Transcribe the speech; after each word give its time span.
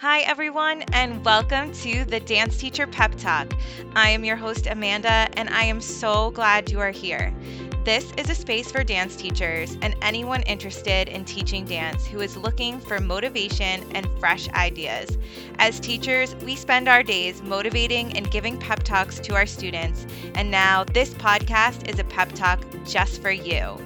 Hi, 0.00 0.20
everyone, 0.20 0.80
and 0.94 1.22
welcome 1.26 1.72
to 1.72 2.06
the 2.06 2.20
Dance 2.20 2.56
Teacher 2.56 2.86
Pep 2.86 3.14
Talk. 3.16 3.52
I 3.94 4.08
am 4.08 4.24
your 4.24 4.34
host, 4.34 4.66
Amanda, 4.66 5.28
and 5.34 5.50
I 5.50 5.64
am 5.64 5.82
so 5.82 6.30
glad 6.30 6.70
you 6.70 6.80
are 6.80 6.90
here. 6.90 7.34
This 7.84 8.10
is 8.16 8.30
a 8.30 8.34
space 8.34 8.72
for 8.72 8.82
dance 8.82 9.14
teachers 9.14 9.76
and 9.82 9.94
anyone 10.00 10.40
interested 10.44 11.08
in 11.08 11.26
teaching 11.26 11.66
dance 11.66 12.06
who 12.06 12.20
is 12.20 12.38
looking 12.38 12.80
for 12.80 12.98
motivation 12.98 13.84
and 13.94 14.08
fresh 14.18 14.48
ideas. 14.52 15.18
As 15.58 15.78
teachers, 15.78 16.34
we 16.46 16.56
spend 16.56 16.88
our 16.88 17.02
days 17.02 17.42
motivating 17.42 18.16
and 18.16 18.30
giving 18.30 18.56
pep 18.56 18.82
talks 18.82 19.20
to 19.20 19.34
our 19.34 19.44
students, 19.44 20.06
and 20.34 20.50
now 20.50 20.82
this 20.82 21.12
podcast 21.12 21.86
is 21.90 21.98
a 21.98 22.04
pep 22.04 22.32
talk 22.32 22.64
just 22.86 23.20
for 23.20 23.30
you. 23.30 23.76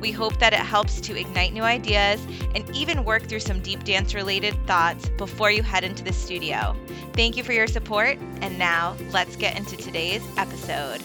We 0.00 0.12
hope 0.12 0.38
that 0.38 0.52
it 0.52 0.58
helps 0.58 1.00
to 1.02 1.18
ignite 1.18 1.52
new 1.52 1.62
ideas 1.62 2.24
and 2.54 2.68
even 2.74 3.04
work 3.04 3.22
through 3.24 3.40
some 3.40 3.60
deep 3.60 3.84
dance 3.84 4.14
related 4.14 4.54
thoughts 4.66 5.08
before 5.16 5.50
you 5.50 5.62
head 5.62 5.84
into 5.84 6.04
the 6.04 6.12
studio. 6.12 6.76
Thank 7.14 7.36
you 7.36 7.44
for 7.44 7.52
your 7.52 7.66
support, 7.66 8.18
and 8.40 8.58
now 8.58 8.96
let's 9.10 9.36
get 9.36 9.56
into 9.56 9.76
today's 9.76 10.22
episode. 10.36 11.00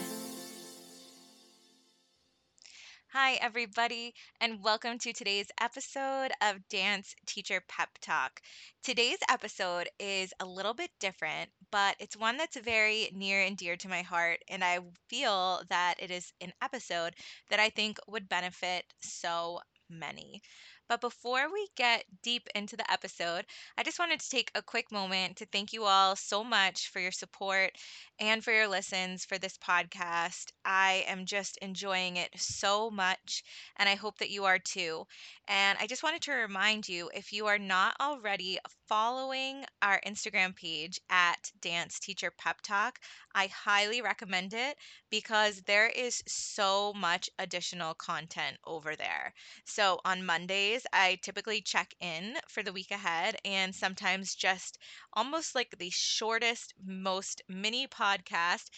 Hi, 3.21 3.33
everybody, 3.41 4.13
and 4.39 4.63
welcome 4.63 4.97
to 4.99 5.11
today's 5.11 5.47
episode 5.59 6.31
of 6.41 6.65
Dance 6.69 7.13
Teacher 7.25 7.61
Pep 7.67 7.89
Talk. 7.99 8.41
Today's 8.81 9.17
episode 9.29 9.89
is 9.99 10.33
a 10.39 10.45
little 10.45 10.73
bit 10.73 10.89
different, 11.01 11.49
but 11.69 11.97
it's 11.99 12.15
one 12.15 12.37
that's 12.37 12.55
very 12.55 13.09
near 13.13 13.41
and 13.41 13.57
dear 13.57 13.75
to 13.75 13.89
my 13.89 14.03
heart, 14.03 14.39
and 14.47 14.63
I 14.63 14.79
feel 15.09 15.61
that 15.67 15.95
it 15.99 16.11
is 16.11 16.31
an 16.39 16.53
episode 16.61 17.13
that 17.49 17.59
I 17.59 17.69
think 17.69 17.97
would 18.07 18.29
benefit 18.29 18.85
so 19.01 19.59
many. 19.89 20.41
But 20.89 20.99
before 20.99 21.49
we 21.53 21.69
get 21.77 22.03
deep 22.21 22.49
into 22.53 22.75
the 22.75 22.91
episode, 22.91 23.45
I 23.77 23.83
just 23.83 23.99
wanted 23.99 24.19
to 24.19 24.29
take 24.29 24.51
a 24.53 24.61
quick 24.61 24.91
moment 24.91 25.37
to 25.37 25.45
thank 25.45 25.71
you 25.71 25.85
all 25.85 26.17
so 26.17 26.43
much 26.43 26.89
for 26.89 26.99
your 26.99 27.13
support 27.13 27.77
and 28.19 28.43
for 28.43 28.51
your 28.51 28.67
listens 28.67 29.23
for 29.23 29.37
this 29.37 29.57
podcast. 29.57 30.51
I 30.65 31.05
am 31.07 31.25
just 31.25 31.57
enjoying 31.57 32.17
it 32.17 32.37
so 32.37 32.89
much, 32.91 33.43
and 33.77 33.87
I 33.87 33.95
hope 33.95 34.17
that 34.19 34.31
you 34.31 34.43
are 34.45 34.59
too. 34.59 35.07
And 35.47 35.77
I 35.79 35.87
just 35.87 36.03
wanted 36.03 36.23
to 36.23 36.33
remind 36.33 36.89
you 36.89 37.09
if 37.13 37.31
you 37.31 37.47
are 37.47 37.59
not 37.59 37.95
already 38.01 38.59
following 38.89 39.63
our 39.81 40.01
Instagram 40.05 40.55
page 40.55 40.99
at 41.09 41.51
Dance 41.61 41.99
Teacher 41.99 42.31
Pep 42.31 42.61
Talk, 42.61 42.99
I 43.35 43.47
highly 43.47 44.01
recommend 44.01 44.53
it 44.53 44.77
because 45.11 45.61
there 45.61 45.87
is 45.87 46.23
so 46.27 46.91
much 46.93 47.29
additional 47.39 47.93
content 47.93 48.57
over 48.65 48.95
there. 48.95 49.33
So 49.65 49.99
on 50.03 50.25
Mondays, 50.25 50.85
I 50.91 51.19
typically 51.21 51.61
check 51.61 51.93
in 52.01 52.37
for 52.49 52.63
the 52.63 52.73
week 52.73 52.91
ahead 52.91 53.37
and 53.45 53.73
sometimes 53.75 54.35
just 54.35 54.77
almost 55.13 55.55
like 55.55 55.75
the 55.77 55.91
shortest, 55.91 56.73
most 56.83 57.41
mini 57.47 57.87
podcast 57.87 58.69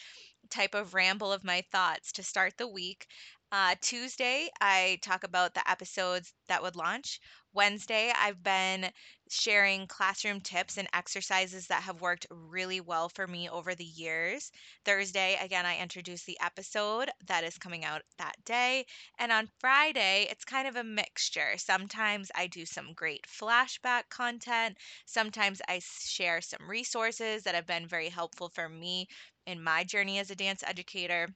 type 0.49 0.75
of 0.75 0.93
ramble 0.93 1.31
of 1.31 1.43
my 1.43 1.63
thoughts 1.71 2.11
to 2.13 2.23
start 2.23 2.57
the 2.57 2.67
week. 2.67 3.07
Uh, 3.51 3.75
Tuesday, 3.81 4.49
I 4.61 4.99
talk 5.01 5.23
about 5.23 5.53
the 5.53 5.69
episodes 5.69 6.33
that 6.47 6.61
would 6.61 6.75
launch. 6.75 7.19
Wednesday, 7.53 8.11
I've 8.15 8.43
been 8.43 8.91
sharing 9.29 9.87
classroom 9.87 10.41
tips 10.41 10.77
and 10.77 10.87
exercises 10.93 11.67
that 11.67 11.83
have 11.83 12.01
worked 12.01 12.27
really 12.29 12.81
well 12.81 13.09
for 13.09 13.25
me 13.27 13.49
over 13.49 13.73
the 13.75 13.85
years. 13.85 14.51
Thursday, 14.85 15.37
again, 15.41 15.65
I 15.65 15.77
introduce 15.79 16.23
the 16.23 16.37
episode 16.41 17.09
that 17.27 17.43
is 17.43 17.57
coming 17.57 17.85
out 17.85 18.01
that 18.17 18.35
day. 18.45 18.85
And 19.17 19.31
on 19.31 19.47
Friday, 19.59 20.27
it's 20.29 20.43
kind 20.45 20.67
of 20.67 20.75
a 20.75 20.83
mixture. 20.83 21.57
Sometimes 21.57 22.29
I 22.35 22.47
do 22.47 22.65
some 22.65 22.93
great 22.93 23.25
flashback 23.27 24.09
content, 24.09 24.77
sometimes 25.05 25.61
I 25.67 25.79
share 25.79 26.41
some 26.41 26.69
resources 26.69 27.43
that 27.43 27.55
have 27.55 27.65
been 27.67 27.87
very 27.87 28.09
helpful 28.09 28.49
for 28.49 28.67
me 28.69 29.07
in 29.45 29.63
my 29.63 29.83
journey 29.83 30.19
as 30.19 30.29
a 30.31 30.35
dance 30.35 30.63
educator. 30.65 31.27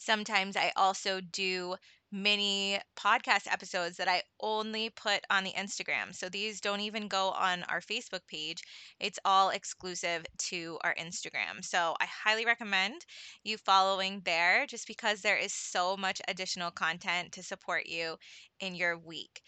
Sometimes 0.00 0.56
I 0.56 0.72
also 0.74 1.20
do 1.20 1.76
mini 2.10 2.80
podcast 2.96 3.46
episodes 3.46 3.96
that 3.98 4.08
I 4.08 4.22
only 4.40 4.90
put 4.90 5.24
on 5.30 5.44
the 5.44 5.52
Instagram. 5.52 6.12
So 6.12 6.28
these 6.28 6.60
don't 6.60 6.80
even 6.80 7.06
go 7.06 7.30
on 7.30 7.62
our 7.64 7.80
Facebook 7.80 8.26
page. 8.26 8.62
It's 8.98 9.20
all 9.24 9.50
exclusive 9.50 10.26
to 10.50 10.78
our 10.82 10.94
Instagram. 10.96 11.64
So 11.64 11.94
I 12.00 12.06
highly 12.06 12.44
recommend 12.46 13.06
you 13.44 13.58
following 13.58 14.22
there 14.24 14.66
just 14.66 14.88
because 14.88 15.20
there 15.20 15.36
is 15.36 15.52
so 15.52 15.96
much 15.96 16.20
additional 16.26 16.72
content 16.72 17.32
to 17.34 17.44
support 17.44 17.86
you 17.86 18.16
in 18.58 18.74
your 18.74 18.98
week. 18.98 19.42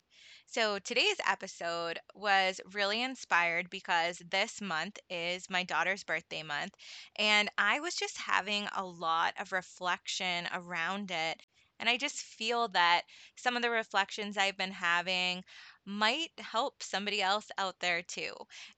So 0.53 0.79
today's 0.79 1.17
episode 1.27 1.99
was 2.15 2.61
really 2.73 3.03
inspired 3.03 3.71
because 3.71 4.19
this 4.31 4.61
month 4.61 4.99
is 5.09 5.49
my 5.49 5.63
daughter's 5.65 6.05
birthday 6.05 6.43
month, 6.43 6.75
and 7.17 7.51
I 7.57 7.81
was 7.81 7.95
just 7.95 8.19
having 8.19 8.69
a 8.77 8.85
lot 8.85 9.35
of 9.41 9.51
reflection 9.53 10.47
around 10.53 11.11
it. 11.11 11.41
And 11.81 11.89
I 11.89 11.97
just 11.97 12.17
feel 12.19 12.69
that 12.69 13.03
some 13.37 13.57
of 13.57 13.63
the 13.63 13.71
reflections 13.71 14.37
I've 14.37 14.59
been 14.59 14.73
having 14.73 15.43
might 15.87 16.31
help 16.39 16.83
somebody 16.83 17.23
else 17.23 17.51
out 17.59 17.81
there 17.81 18.03
too. 18.03 18.35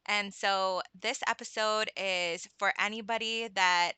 And 0.06 0.32
so 0.32 0.80
this 0.98 1.20
episode 1.26 1.90
is 1.96 2.48
for 2.58 2.72
anybody 2.78 3.48
that 3.48 3.92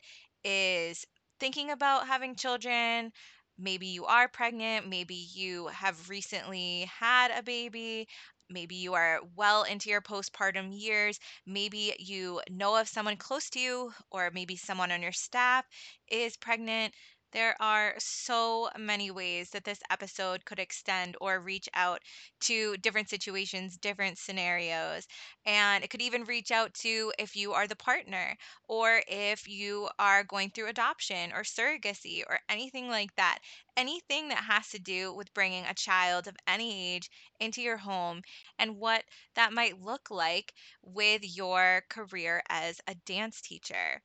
is 0.44 1.04
thinking 1.38 1.70
about 1.70 2.06
having 2.06 2.34
children, 2.34 3.12
maybe 3.58 3.86
you 3.86 4.04
are 4.06 4.28
pregnant, 4.28 4.88
maybe 4.88 5.14
you 5.14 5.68
have 5.68 6.08
recently 6.08 6.84
had 7.00 7.30
a 7.30 7.42
baby, 7.42 8.08
maybe 8.50 8.76
you 8.76 8.94
are 8.94 9.20
well 9.34 9.62
into 9.64 9.90
your 9.90 10.00
postpartum 10.00 10.68
years, 10.72 11.18
maybe 11.46 11.94
you 11.98 12.40
know 12.50 12.76
of 12.76 12.88
someone 12.88 13.16
close 13.16 13.50
to 13.50 13.58
you, 13.60 13.92
or 14.10 14.30
maybe 14.32 14.56
someone 14.56 14.92
on 14.92 15.02
your 15.02 15.12
staff 15.12 15.64
is 16.08 16.36
pregnant. 16.36 16.94
There 17.36 17.54
are 17.62 17.94
so 18.00 18.68
many 18.76 19.12
ways 19.12 19.50
that 19.50 19.62
this 19.62 19.80
episode 19.90 20.44
could 20.44 20.58
extend 20.58 21.16
or 21.20 21.38
reach 21.38 21.68
out 21.72 22.02
to 22.40 22.76
different 22.78 23.10
situations, 23.10 23.76
different 23.76 24.18
scenarios. 24.18 25.06
And 25.44 25.84
it 25.84 25.90
could 25.90 26.02
even 26.02 26.24
reach 26.24 26.50
out 26.50 26.74
to 26.80 27.12
if 27.16 27.36
you 27.36 27.52
are 27.52 27.68
the 27.68 27.76
partner 27.76 28.36
or 28.66 29.02
if 29.06 29.46
you 29.46 29.88
are 30.00 30.24
going 30.24 30.50
through 30.50 30.66
adoption 30.66 31.32
or 31.32 31.44
surrogacy 31.44 32.24
or 32.26 32.40
anything 32.48 32.88
like 32.88 33.14
that. 33.16 33.38
Anything 33.76 34.28
that 34.30 34.44
has 34.44 34.70
to 34.70 34.80
do 34.80 35.12
with 35.14 35.32
bringing 35.34 35.64
a 35.66 35.74
child 35.74 36.26
of 36.26 36.36
any 36.48 36.94
age 36.94 37.08
into 37.38 37.62
your 37.62 37.76
home 37.76 38.22
and 38.58 38.78
what 38.78 39.04
that 39.34 39.52
might 39.52 39.80
look 39.80 40.10
like 40.10 40.54
with 40.82 41.22
your 41.36 41.84
career 41.88 42.42
as 42.48 42.80
a 42.88 42.96
dance 42.96 43.40
teacher. 43.40 44.02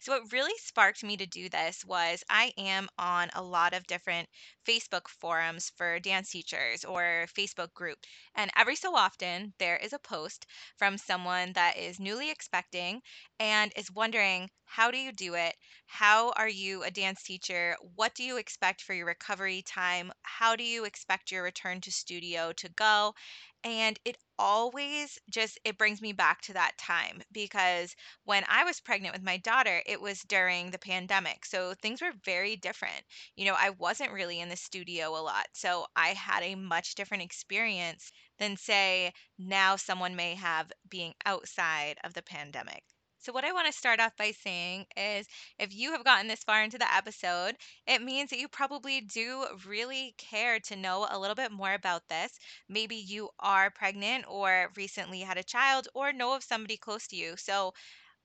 So, 0.00 0.12
what 0.12 0.32
really 0.32 0.56
sparked 0.58 1.04
me 1.04 1.16
to 1.18 1.26
do 1.26 1.48
this 1.48 1.84
was 1.84 2.24
I 2.28 2.52
am 2.58 2.88
on 2.98 3.30
a 3.32 3.42
lot 3.42 3.74
of 3.74 3.86
different 3.86 4.28
Facebook 4.66 5.06
forums 5.08 5.70
for 5.76 6.00
dance 6.00 6.30
teachers 6.30 6.84
or 6.84 7.26
Facebook 7.36 7.72
group. 7.74 7.98
And 8.34 8.50
every 8.56 8.74
so 8.76 8.96
often, 8.96 9.54
there 9.58 9.76
is 9.76 9.92
a 9.92 9.98
post 9.98 10.46
from 10.76 10.98
someone 10.98 11.52
that 11.52 11.76
is 11.76 12.00
newly 12.00 12.30
expecting 12.30 13.02
and 13.38 13.72
is 13.76 13.90
wondering, 13.90 14.50
how 14.64 14.90
do 14.90 14.98
you 14.98 15.12
do 15.12 15.34
it? 15.34 15.54
How 15.86 16.30
are 16.32 16.48
you 16.48 16.82
a 16.82 16.90
dance 16.90 17.22
teacher? 17.22 17.76
What 17.94 18.14
do 18.14 18.22
you 18.24 18.36
expect 18.36 18.82
for 18.82 18.94
your 18.94 19.06
recovery 19.06 19.62
time? 19.62 20.12
How 20.22 20.56
do 20.56 20.64
you 20.64 20.84
expect 20.84 21.30
your 21.30 21.42
return 21.42 21.80
to 21.82 21.92
studio 21.92 22.52
to 22.54 22.68
go? 22.68 23.14
And 23.62 23.98
it 24.04 24.16
always 24.36 25.16
just 25.30 25.60
it 25.64 25.78
brings 25.78 26.02
me 26.02 26.12
back 26.12 26.40
to 26.42 26.52
that 26.54 26.76
time 26.76 27.22
because 27.30 27.94
when 28.24 28.44
I 28.48 28.64
was 28.64 28.80
pregnant 28.80 29.14
with 29.14 29.22
my 29.22 29.36
daughter, 29.36 29.80
it 29.86 30.00
was 30.00 30.22
during 30.22 30.70
the 30.72 30.78
pandemic. 30.78 31.44
So 31.44 31.74
things 31.74 32.02
were 32.02 32.12
very 32.24 32.56
different. 32.56 33.04
You 33.36 33.44
know, 33.44 33.54
I 33.56 33.70
wasn't 33.70 34.10
really 34.12 34.40
in 34.40 34.48
the 34.48 34.56
studio 34.56 35.10
a 35.16 35.22
lot. 35.22 35.46
So 35.54 35.86
I 35.94 36.08
had 36.14 36.42
a 36.42 36.56
much 36.56 36.96
different 36.96 37.22
experience 37.22 38.10
than, 38.38 38.56
say, 38.56 39.12
now 39.38 39.76
someone 39.76 40.16
may 40.16 40.34
have 40.34 40.72
being 40.88 41.14
outside 41.24 41.98
of 42.02 42.14
the 42.14 42.22
pandemic. 42.22 42.82
So, 43.18 43.32
what 43.32 43.44
I 43.44 43.52
want 43.52 43.66
to 43.66 43.72
start 43.72 44.00
off 44.00 44.16
by 44.16 44.32
saying 44.32 44.86
is 44.96 45.28
if 45.58 45.72
you 45.74 45.92
have 45.92 46.04
gotten 46.04 46.26
this 46.26 46.42
far 46.42 46.62
into 46.62 46.78
the 46.78 46.92
episode, 46.92 47.56
it 47.86 48.02
means 48.02 48.30
that 48.30 48.38
you 48.38 48.48
probably 48.48 49.00
do 49.00 49.46
really 49.66 50.14
care 50.18 50.58
to 50.60 50.74
know 50.76 51.06
a 51.10 51.18
little 51.18 51.34
bit 51.36 51.52
more 51.52 51.74
about 51.74 52.08
this. 52.08 52.38
Maybe 52.68 52.96
you 52.96 53.30
are 53.38 53.70
pregnant 53.70 54.24
or 54.26 54.72
recently 54.76 55.20
had 55.20 55.36
a 55.38 55.44
child 55.44 55.86
or 55.94 56.12
know 56.12 56.32
of 56.34 56.42
somebody 56.42 56.76
close 56.76 57.06
to 57.08 57.16
you. 57.16 57.36
So, 57.36 57.74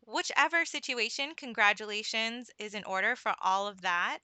whichever 0.06 0.66
situation, 0.66 1.34
congratulations 1.36 2.52
is 2.60 2.74
in 2.76 2.84
order 2.84 3.16
for 3.16 3.34
all 3.42 3.68
of 3.68 3.82
that. 3.82 4.20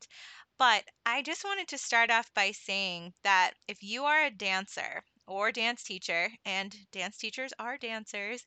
But 0.59 0.85
I 1.07 1.23
just 1.23 1.43
wanted 1.43 1.67
to 1.69 1.77
start 1.79 2.11
off 2.11 2.31
by 2.35 2.51
saying 2.51 3.15
that 3.23 3.53
if 3.67 3.81
you 3.81 4.05
are 4.05 4.23
a 4.25 4.29
dancer 4.29 5.03
or 5.25 5.51
dance 5.51 5.83
teacher, 5.83 6.29
and 6.45 6.75
dance 6.91 7.17
teachers 7.17 7.51
are 7.57 7.77
dancers, 7.79 8.45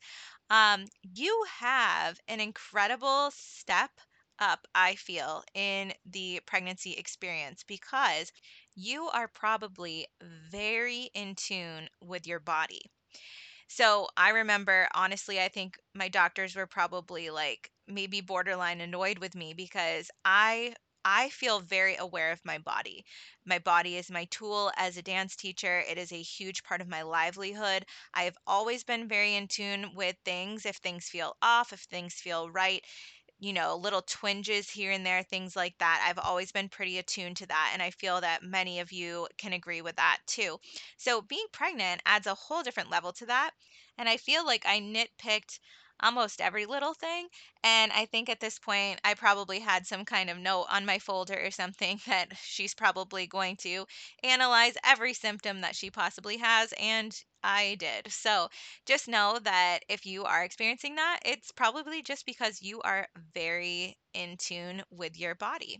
um, 0.49 0.85
you 1.15 1.45
have 1.59 2.19
an 2.27 2.39
incredible 2.39 3.31
step 3.31 3.91
up, 4.39 4.67
I 4.75 4.95
feel, 4.95 5.43
in 5.53 5.93
the 6.05 6.41
pregnancy 6.45 6.93
experience 6.93 7.63
because 7.63 8.31
you 8.75 9.07
are 9.09 9.27
probably 9.27 10.07
very 10.49 11.09
in 11.13 11.35
tune 11.35 11.89
with 12.01 12.27
your 12.27 12.39
body. 12.39 12.81
So 13.67 14.07
I 14.17 14.29
remember, 14.29 14.87
honestly, 14.93 15.41
I 15.41 15.47
think 15.49 15.77
my 15.93 16.07
doctors 16.09 16.55
were 16.55 16.67
probably 16.67 17.29
like 17.29 17.71
maybe 17.87 18.21
borderline 18.21 18.81
annoyed 18.81 19.17
with 19.19 19.35
me 19.35 19.53
because 19.53 20.09
I 20.25 20.75
I 21.05 21.29
feel 21.29 21.59
very 21.59 21.95
aware 21.95 22.31
of 22.31 22.43
my 22.45 22.57
body. 22.57 23.05
My 23.45 23.59
body 23.59 23.97
is 23.97 24.09
my 24.11 24.25
tool 24.25 24.71
as 24.77 24.97
a 24.97 25.01
dance 25.01 25.35
teacher. 25.35 25.79
It 25.79 25.97
is 25.97 26.11
a 26.11 26.21
huge 26.21 26.63
part 26.63 26.81
of 26.81 26.87
my 26.87 27.01
livelihood. 27.01 27.85
I've 28.13 28.37
always 28.47 28.83
been 28.83 29.07
very 29.07 29.35
in 29.35 29.47
tune 29.47 29.93
with 29.95 30.17
things. 30.25 30.65
If 30.65 30.77
things 30.77 31.07
feel 31.09 31.37
off, 31.41 31.71
if 31.73 31.81
things 31.81 32.15
feel 32.15 32.49
right, 32.49 32.83
you 33.39 33.51
know, 33.53 33.75
little 33.75 34.01
twinges 34.01 34.69
here 34.69 34.91
and 34.91 35.05
there, 35.05 35.23
things 35.23 35.55
like 35.55 35.77
that. 35.79 36.03
I've 36.07 36.19
always 36.19 36.51
been 36.51 36.69
pretty 36.69 36.97
attuned 36.97 37.37
to 37.37 37.47
that. 37.47 37.71
And 37.73 37.81
I 37.81 37.91
feel 37.91 38.21
that 38.21 38.43
many 38.43 38.79
of 38.79 38.91
you 38.91 39.27
can 39.37 39.53
agree 39.53 39.81
with 39.81 39.97
that 39.97 40.19
too. 40.27 40.59
So 40.97 41.21
being 41.21 41.45
pregnant 41.51 42.01
adds 42.05 42.27
a 42.27 42.35
whole 42.35 42.63
different 42.63 42.89
level 42.89 43.11
to 43.13 43.25
that. 43.25 43.51
And 43.97 44.07
I 44.07 44.17
feel 44.17 44.45
like 44.45 44.65
I 44.65 44.79
nitpicked 44.79 45.59
almost 46.03 46.41
every 46.41 46.65
little 46.65 46.93
thing. 46.93 47.27
And 47.63 47.91
I 47.93 48.05
think 48.05 48.29
at 48.29 48.39
this 48.41 48.59
point, 48.59 48.99
I 49.03 49.13
probably 49.15 49.59
had 49.59 49.87
some 49.87 50.05
kind 50.05 50.29
of 50.29 50.37
note 50.37 50.67
on 50.69 50.85
my 50.85 50.99
folder 50.99 51.39
or 51.43 51.51
something 51.51 51.99
that 52.07 52.37
she's 52.43 52.75
probably 52.75 53.25
going 53.27 53.55
to 53.57 53.85
analyze 54.23 54.75
every 54.83 55.13
symptom 55.13 55.61
that 55.61 55.75
she 55.75 55.89
possibly 55.89 56.37
has. 56.37 56.73
And 56.79 57.15
I 57.43 57.75
did. 57.79 58.11
So 58.11 58.49
just 58.85 59.07
know 59.07 59.39
that 59.43 59.79
if 59.89 60.05
you 60.05 60.25
are 60.25 60.43
experiencing 60.43 60.95
that, 60.95 61.19
it's 61.25 61.51
probably 61.51 62.01
just 62.01 62.25
because 62.25 62.61
you 62.61 62.81
are 62.81 63.07
very 63.33 63.97
in 64.13 64.37
tune 64.37 64.83
with 64.91 65.17
your 65.17 65.35
body. 65.35 65.79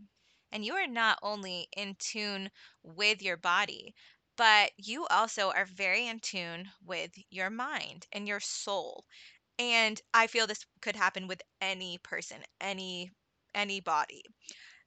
And 0.54 0.64
you 0.64 0.74
are 0.76 0.88
not 0.88 1.20
only 1.22 1.68
in 1.76 1.96
tune 2.00 2.50
with 2.82 3.22
your 3.22 3.36
body, 3.36 3.94
but 4.38 4.72
you 4.78 5.06
also 5.08 5.52
are 5.52 5.66
very 5.66 6.08
in 6.08 6.20
tune 6.20 6.72
with 6.82 7.12
your 7.30 7.50
mind 7.50 8.08
and 8.12 8.28
your 8.28 8.40
soul. 8.40 9.06
And 9.60 10.02
I 10.14 10.28
feel 10.28 10.48
this 10.48 10.66
could 10.82 10.96
happen 10.96 11.28
with 11.28 11.42
any 11.62 12.00
person, 12.00 12.38
any 12.62 13.12
anybody. 13.56 14.24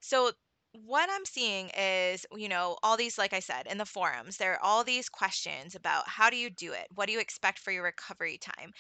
So 0.01 0.33
what 0.73 1.09
I'm 1.11 1.25
seeing 1.25 1.71
is, 1.71 2.27
you 2.35 2.49
know, 2.49 2.77
all 2.83 2.97
these, 2.97 3.19
like 3.19 3.33
I 3.33 3.41
said, 3.41 3.67
in 3.67 3.79
the 3.79 3.87
forums, 3.87 4.37
there 4.37 4.53
are 4.55 4.63
all 4.63 4.85
these 4.85 5.09
questions 5.09 5.75
about 5.75 6.09
how 6.09 6.31
do 6.31 6.37
you 6.37 6.51
do 6.51 6.73
it? 6.73 6.87
What 6.95 7.07
do 7.07 7.13
you 7.13 7.21
expect 7.21 7.59
for 7.59 7.71
your 7.73 7.85
recovery 7.85 8.39
time? 8.39 8.73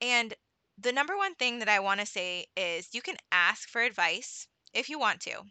And 0.00 0.34
the 0.78 0.92
number 0.92 1.16
one 1.16 1.34
thing 1.34 1.58
that 1.60 1.68
I 1.68 1.80
want 1.80 2.00
to 2.00 2.06
say 2.06 2.46
is 2.56 2.94
you 2.94 3.02
can 3.02 3.16
ask 3.32 3.68
for 3.68 3.82
advice 3.82 4.46
if 4.74 4.88
you 4.88 4.98
want 4.98 5.20
to, 5.22 5.42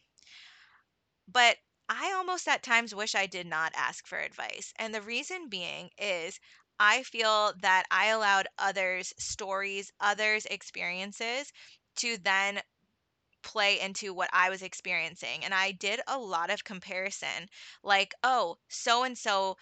but 1.27 1.57
I 1.89 2.13
almost 2.13 2.47
at 2.47 2.61
times 2.63 2.93
wish 2.93 3.15
I 3.15 3.25
did 3.25 3.47
not 3.47 3.73
ask 3.75 4.05
for 4.07 4.19
advice. 4.19 4.71
And 4.77 4.93
the 4.93 5.01
reason 5.01 5.49
being 5.49 5.89
is 5.97 6.39
I 6.83 7.03
feel 7.03 7.53
that 7.61 7.85
I 7.91 8.07
allowed 8.07 8.47
others' 8.57 9.13
stories, 9.19 9.91
others' 9.99 10.47
experiences 10.47 11.53
to 11.97 12.17
then 12.17 12.59
play 13.43 13.79
into 13.79 14.15
what 14.15 14.31
I 14.33 14.49
was 14.49 14.63
experiencing. 14.63 15.45
And 15.45 15.53
I 15.53 15.73
did 15.73 16.01
a 16.07 16.17
lot 16.17 16.49
of 16.49 16.63
comparison, 16.63 17.49
like, 17.83 18.15
oh, 18.23 18.57
so 18.67 19.03
and 19.03 19.15
so 19.15 19.57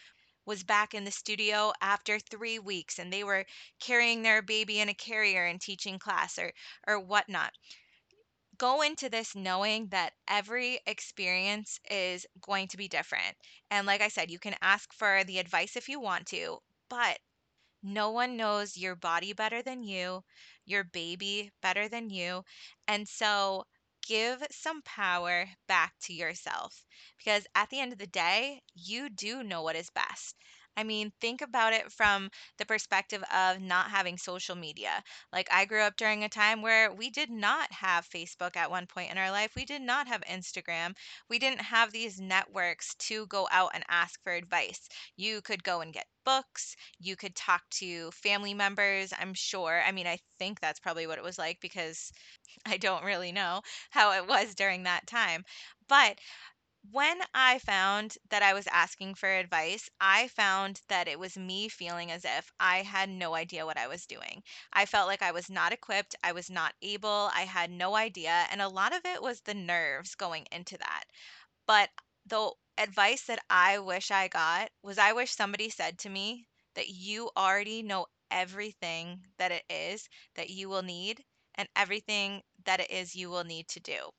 was 0.45 0.63
back 0.63 0.93
in 0.93 1.03
the 1.03 1.11
studio 1.11 1.73
after 1.81 2.19
three 2.19 2.57
weeks 2.57 2.99
and 2.99 3.11
they 3.11 3.25
were 3.25 3.45
carrying 3.81 4.21
their 4.21 4.41
baby 4.41 4.79
in 4.79 4.87
a 4.87 4.93
carrier 4.93 5.45
and 5.45 5.59
teaching 5.59 5.99
class 5.99 6.39
or 6.39 6.53
or 6.87 6.99
whatnot. 7.01 7.51
Go 8.57 8.81
into 8.83 9.09
this 9.09 9.35
knowing 9.35 9.87
that 9.87 10.13
every 10.27 10.79
experience 10.85 11.79
is 11.89 12.27
going 12.41 12.67
to 12.67 12.77
be 12.77 12.87
different. 12.87 13.35
And 13.71 13.87
like 13.87 14.01
I 14.01 14.07
said, 14.07 14.29
you 14.29 14.39
can 14.39 14.55
ask 14.61 14.93
for 14.93 15.23
the 15.23 15.39
advice 15.39 15.75
if 15.75 15.89
you 15.89 15.99
want 15.99 16.27
to, 16.27 16.61
but 16.89 17.19
no 17.83 18.09
one 18.11 18.37
knows 18.37 18.77
your 18.77 18.95
body 18.95 19.33
better 19.33 19.61
than 19.61 19.83
you, 19.83 20.23
your 20.65 20.83
baby 20.85 21.51
better 21.61 21.89
than 21.89 22.09
you. 22.09 22.43
And 22.87 23.07
so 23.07 23.65
give 24.07 24.43
some 24.51 24.81
power 24.83 25.49
back 25.67 25.95
to 26.03 26.13
yourself 26.13 26.85
because 27.17 27.45
at 27.55 27.69
the 27.69 27.79
end 27.81 27.91
of 27.93 27.99
the 27.99 28.07
day, 28.07 28.61
you 28.73 29.09
do 29.09 29.43
know 29.43 29.61
what 29.61 29.75
is 29.75 29.89
best. 29.89 30.35
I 30.79 30.83
mean, 30.83 31.11
think 31.19 31.41
about 31.41 31.73
it 31.73 31.91
from 31.91 32.29
the 32.57 32.65
perspective 32.65 33.23
of 33.33 33.59
not 33.61 33.89
having 33.91 34.17
social 34.17 34.55
media. 34.55 35.03
Like, 35.33 35.47
I 35.51 35.65
grew 35.65 35.81
up 35.81 35.97
during 35.97 36.23
a 36.23 36.29
time 36.29 36.61
where 36.61 36.91
we 36.91 37.09
did 37.09 37.29
not 37.29 37.71
have 37.71 38.07
Facebook 38.09 38.55
at 38.55 38.71
one 38.71 38.87
point 38.87 39.11
in 39.11 39.17
our 39.17 39.31
life. 39.31 39.51
We 39.55 39.65
did 39.65 39.81
not 39.81 40.07
have 40.07 40.21
Instagram. 40.21 40.93
We 41.29 41.39
didn't 41.39 41.61
have 41.61 41.91
these 41.91 42.19
networks 42.19 42.95
to 43.09 43.25
go 43.27 43.47
out 43.51 43.71
and 43.73 43.83
ask 43.89 44.21
for 44.23 44.31
advice. 44.33 44.87
You 45.17 45.41
could 45.41 45.63
go 45.63 45.81
and 45.81 45.93
get 45.93 46.05
books 46.25 46.75
you 46.99 47.15
could 47.15 47.35
talk 47.35 47.61
to 47.71 48.11
family 48.11 48.53
members, 48.53 49.11
I'm 49.19 49.33
sure. 49.33 49.81
I 49.85 49.91
mean, 49.91 50.05
I 50.05 50.19
think 50.37 50.59
that's 50.59 50.79
probably 50.79 51.07
what 51.07 51.17
it 51.17 51.23
was 51.23 51.37
like 51.39 51.59
because 51.61 52.11
I 52.65 52.77
don't 52.77 53.03
really 53.03 53.31
know 53.31 53.61
how 53.89 54.11
it 54.13 54.27
was 54.27 54.53
during 54.55 54.83
that 54.83 55.07
time. 55.07 55.43
But 55.87 56.19
when 56.91 57.21
I 57.33 57.59
found 57.59 58.17
that 58.29 58.43
I 58.43 58.53
was 58.53 58.67
asking 58.67 59.15
for 59.15 59.29
advice, 59.29 59.89
I 60.01 60.27
found 60.27 60.81
that 60.89 61.07
it 61.07 61.17
was 61.17 61.37
me 61.37 61.69
feeling 61.69 62.11
as 62.11 62.25
if 62.25 62.51
I 62.59 62.81
had 62.81 63.07
no 63.09 63.33
idea 63.33 63.65
what 63.65 63.77
I 63.77 63.87
was 63.87 64.05
doing. 64.05 64.43
I 64.73 64.85
felt 64.85 65.07
like 65.07 65.21
I 65.21 65.31
was 65.31 65.49
not 65.49 65.71
equipped, 65.71 66.15
I 66.21 66.33
was 66.33 66.49
not 66.49 66.75
able, 66.81 67.29
I 67.33 67.43
had 67.43 67.71
no 67.71 67.95
idea. 67.95 68.45
And 68.51 68.61
a 68.61 68.67
lot 68.67 68.93
of 68.93 69.05
it 69.05 69.21
was 69.21 69.39
the 69.39 69.53
nerves 69.53 70.15
going 70.15 70.47
into 70.51 70.77
that. 70.77 71.05
But 71.67 71.89
the 72.25 72.51
advice 72.77 73.23
that 73.27 73.43
I 73.49 73.79
wish 73.79 74.11
I 74.11 74.27
got 74.27 74.71
was 74.83 74.97
I 74.97 75.13
wish 75.13 75.31
somebody 75.31 75.69
said 75.69 75.99
to 75.99 76.09
me 76.09 76.47
that 76.75 76.89
you 76.89 77.31
already 77.37 77.83
know 77.83 78.07
everything 78.31 79.25
that 79.37 79.51
it 79.53 79.63
is 79.69 80.09
that 80.35 80.49
you 80.49 80.69
will 80.69 80.83
need 80.83 81.23
and 81.55 81.69
everything 81.75 82.43
that 82.65 82.81
it 82.81 82.91
is 82.91 83.15
you 83.15 83.29
will 83.29 83.45
need 83.45 83.69
to 83.69 83.79
do. 83.79 84.11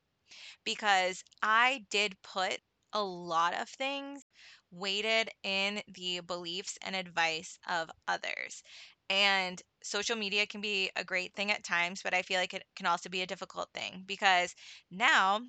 Because 0.65 1.25
I 1.43 1.87
did 1.91 2.21
put 2.23 2.61
a 2.93 3.03
lot 3.03 3.55
of 3.55 3.69
things 3.69 4.25
weighted 4.71 5.31
in 5.43 5.83
the 5.89 6.21
beliefs 6.21 6.79
and 6.83 6.95
advice 6.97 7.59
of 7.69 7.91
others. 8.09 8.63
And 9.09 9.61
social 9.83 10.17
media 10.17 10.47
can 10.47 10.61
be 10.61 10.91
a 10.97 11.05
great 11.05 11.35
thing 11.35 11.51
at 11.51 11.65
times, 11.65 12.03
but 12.03 12.15
I 12.15 12.23
feel 12.23 12.39
like 12.41 12.55
it 12.55 12.65
can 12.77 12.87
also 12.87 13.09
be 13.09 13.23
a 13.23 13.27
difficult 13.27 13.69
thing 13.75 14.05
because 14.07 14.55
now 14.91 15.41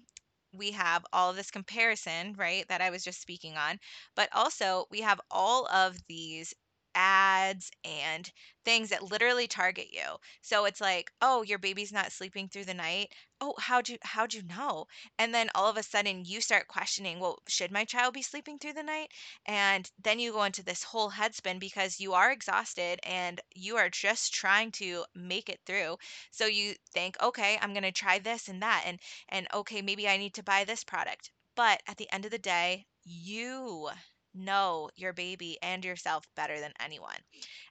we 0.54 0.72
have 0.72 1.06
all 1.13 1.30
of 1.30 1.36
this 1.36 1.51
comparison, 1.51 2.33
right, 2.33 2.68
that 2.68 2.81
I 2.81 2.89
was 2.89 3.04
just 3.04 3.22
speaking 3.22 3.56
on, 3.57 3.80
but 4.16 4.30
also 4.33 4.86
we 4.92 5.01
have 5.01 5.22
all 5.30 5.66
of 5.68 5.98
these 6.07 6.54
ads 6.96 7.72
and 7.84 8.32
things 8.66 8.90
that 8.90 9.04
literally 9.04 9.48
target 9.48 9.92
you. 9.94 10.18
So 10.42 10.66
it's 10.66 10.82
like, 10.82 11.12
"Oh, 11.22 11.42
your 11.44 11.58
baby's 11.60 11.92
not 11.92 12.12
sleeping 12.12 12.50
through 12.50 12.66
the 12.66 12.74
night. 12.74 13.14
Oh, 13.40 13.56
how'd 13.60 13.90
you 13.90 13.98
how'd 14.04 14.33
you 14.33 14.44
know?" 14.44 14.88
And 15.18 15.33
then 15.33 15.50
all 15.56 15.69
of 15.69 15.78
a 15.78 15.83
sudden 15.83 16.26
you 16.26 16.42
start 16.42 16.68
questioning, 16.68 17.19
"Well, 17.19 17.40
should 17.48 17.71
my 17.71 17.86
child 17.86 18.14
be 18.14 18.21
sleeping 18.21 18.60
through 18.60 18.74
the 18.74 18.83
night?" 18.83 19.12
And 19.45 19.90
then 20.00 20.19
you 20.19 20.31
go 20.31 20.44
into 20.44 20.64
this 20.64 20.83
whole 20.83 21.12
headspin 21.12 21.60
because 21.60 22.00
you 22.00 22.14
are 22.14 22.31
exhausted 22.31 23.00
and 23.04 23.40
you 23.54 23.78
are 23.78 23.90
just 23.90 24.33
trying 24.33 24.71
to 24.74 25.06
make 25.14 25.50
it 25.50 25.62
through. 25.66 25.98
So 26.31 26.45
you 26.45 26.76
think, 26.94 27.21
"Okay, 27.21 27.57
I'm 27.62 27.74
to 27.76 27.92
try 27.92 28.19
this 28.19 28.48
and 28.48 28.62
that 28.64 28.83
and 28.86 29.00
and 29.30 29.48
okay, 29.54 29.81
maybe 29.81 30.07
I 30.07 30.18
need 30.18 30.33
to 30.36 30.44
buy 30.44 30.64
this 30.64 30.83
product." 30.83 31.31
But 31.56 31.81
at 31.88 31.98
the 31.98 32.12
end 32.12 32.26
of 32.26 32.31
the 32.31 32.40
day, 32.40 32.88
you 33.04 33.92
know 34.33 34.90
your 34.95 35.14
baby 35.14 35.57
and 35.61 35.83
yourself 35.83 36.26
better 36.35 36.59
than 36.59 36.73
anyone. 36.80 37.18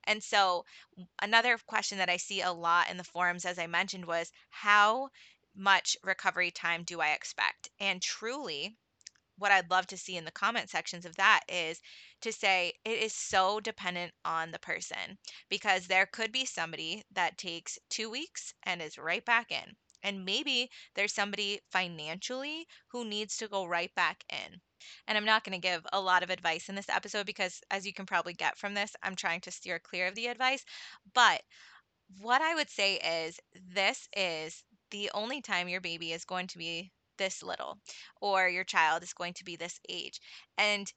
And 0.05 0.23
so, 0.23 0.65
another 1.21 1.59
question 1.59 1.99
that 1.99 2.11
I 2.11 2.17
see 2.17 2.41
a 2.41 2.53
lot 2.53 2.91
in 2.91 2.97
the 2.97 3.05
forums, 3.05 3.45
as 3.45 3.59
I 3.59 3.67
mentioned, 3.67 4.05
was 4.05 4.33
how 4.51 5.11
much 5.55 5.97
recovery 6.03 6.51
time 6.51 6.85
do 6.85 7.01
I 7.01 7.13
expect? 7.13 7.69
And 7.79 8.03
truly, 8.03 8.77
what 9.37 9.51
I'd 9.51 9.71
love 9.71 9.87
to 9.89 9.97
see 9.97 10.17
in 10.17 10.25
the 10.27 10.31
comment 10.31 10.69
sections 10.69 11.07
of 11.07 11.17
that 11.17 11.41
is 11.49 11.81
to 12.21 12.33
say 12.33 12.75
it 12.85 12.99
is 12.99 13.15
so 13.15 13.59
dependent 13.59 14.13
on 14.25 14.51
the 14.51 14.59
person 14.59 15.19
because 15.49 15.87
there 15.87 16.07
could 16.07 16.31
be 16.31 16.45
somebody 16.45 17.03
that 17.13 17.39
takes 17.39 17.79
two 17.89 18.11
weeks 18.11 18.53
and 18.63 18.83
is 18.83 18.99
right 18.99 19.25
back 19.25 19.51
in. 19.51 19.77
And 20.03 20.25
maybe 20.25 20.71
there's 20.95 21.15
somebody 21.15 21.61
financially 21.71 22.67
who 22.89 23.05
needs 23.05 23.37
to 23.39 23.49
go 23.49 23.65
right 23.67 23.95
back 23.95 24.25
in. 24.31 24.61
And 25.07 25.19
I'm 25.19 25.27
not 25.27 25.45
going 25.45 25.61
to 25.61 25.69
give 25.69 25.87
a 25.93 26.01
lot 26.01 26.23
of 26.23 26.31
advice 26.31 26.69
in 26.69 26.75
this 26.75 26.89
episode 26.89 27.27
because, 27.27 27.61
as 27.71 27.87
you 27.87 27.93
can 27.93 28.07
probably 28.07 28.33
get 28.33 28.57
from 28.57 28.75
this, 28.75 28.97
I'm 29.03 29.15
trying 29.15 29.41
to 29.43 29.51
steer 29.51 29.79
clear 29.79 30.07
of 30.07 30.15
the 30.15 30.29
advice. 30.29 30.65
But 31.13 31.43
what 32.19 32.43
I 32.43 32.55
would 32.55 32.71
say 32.71 32.95
is 32.97 33.39
this 33.75 34.09
is 34.17 34.65
the 34.91 35.11
only 35.15 35.41
time 35.41 35.69
your 35.69 35.81
baby 35.81 36.13
is 36.13 36.25
going 36.25 36.47
to 36.49 36.59
be 36.59 36.91
this 37.19 37.43
little 37.43 37.79
or 38.21 38.49
your 38.49 38.65
child 38.65 39.03
is 39.03 39.13
going 39.13 39.35
to 39.35 39.45
be 39.45 39.57
this 39.57 39.79
age. 39.89 40.21
And 40.57 40.91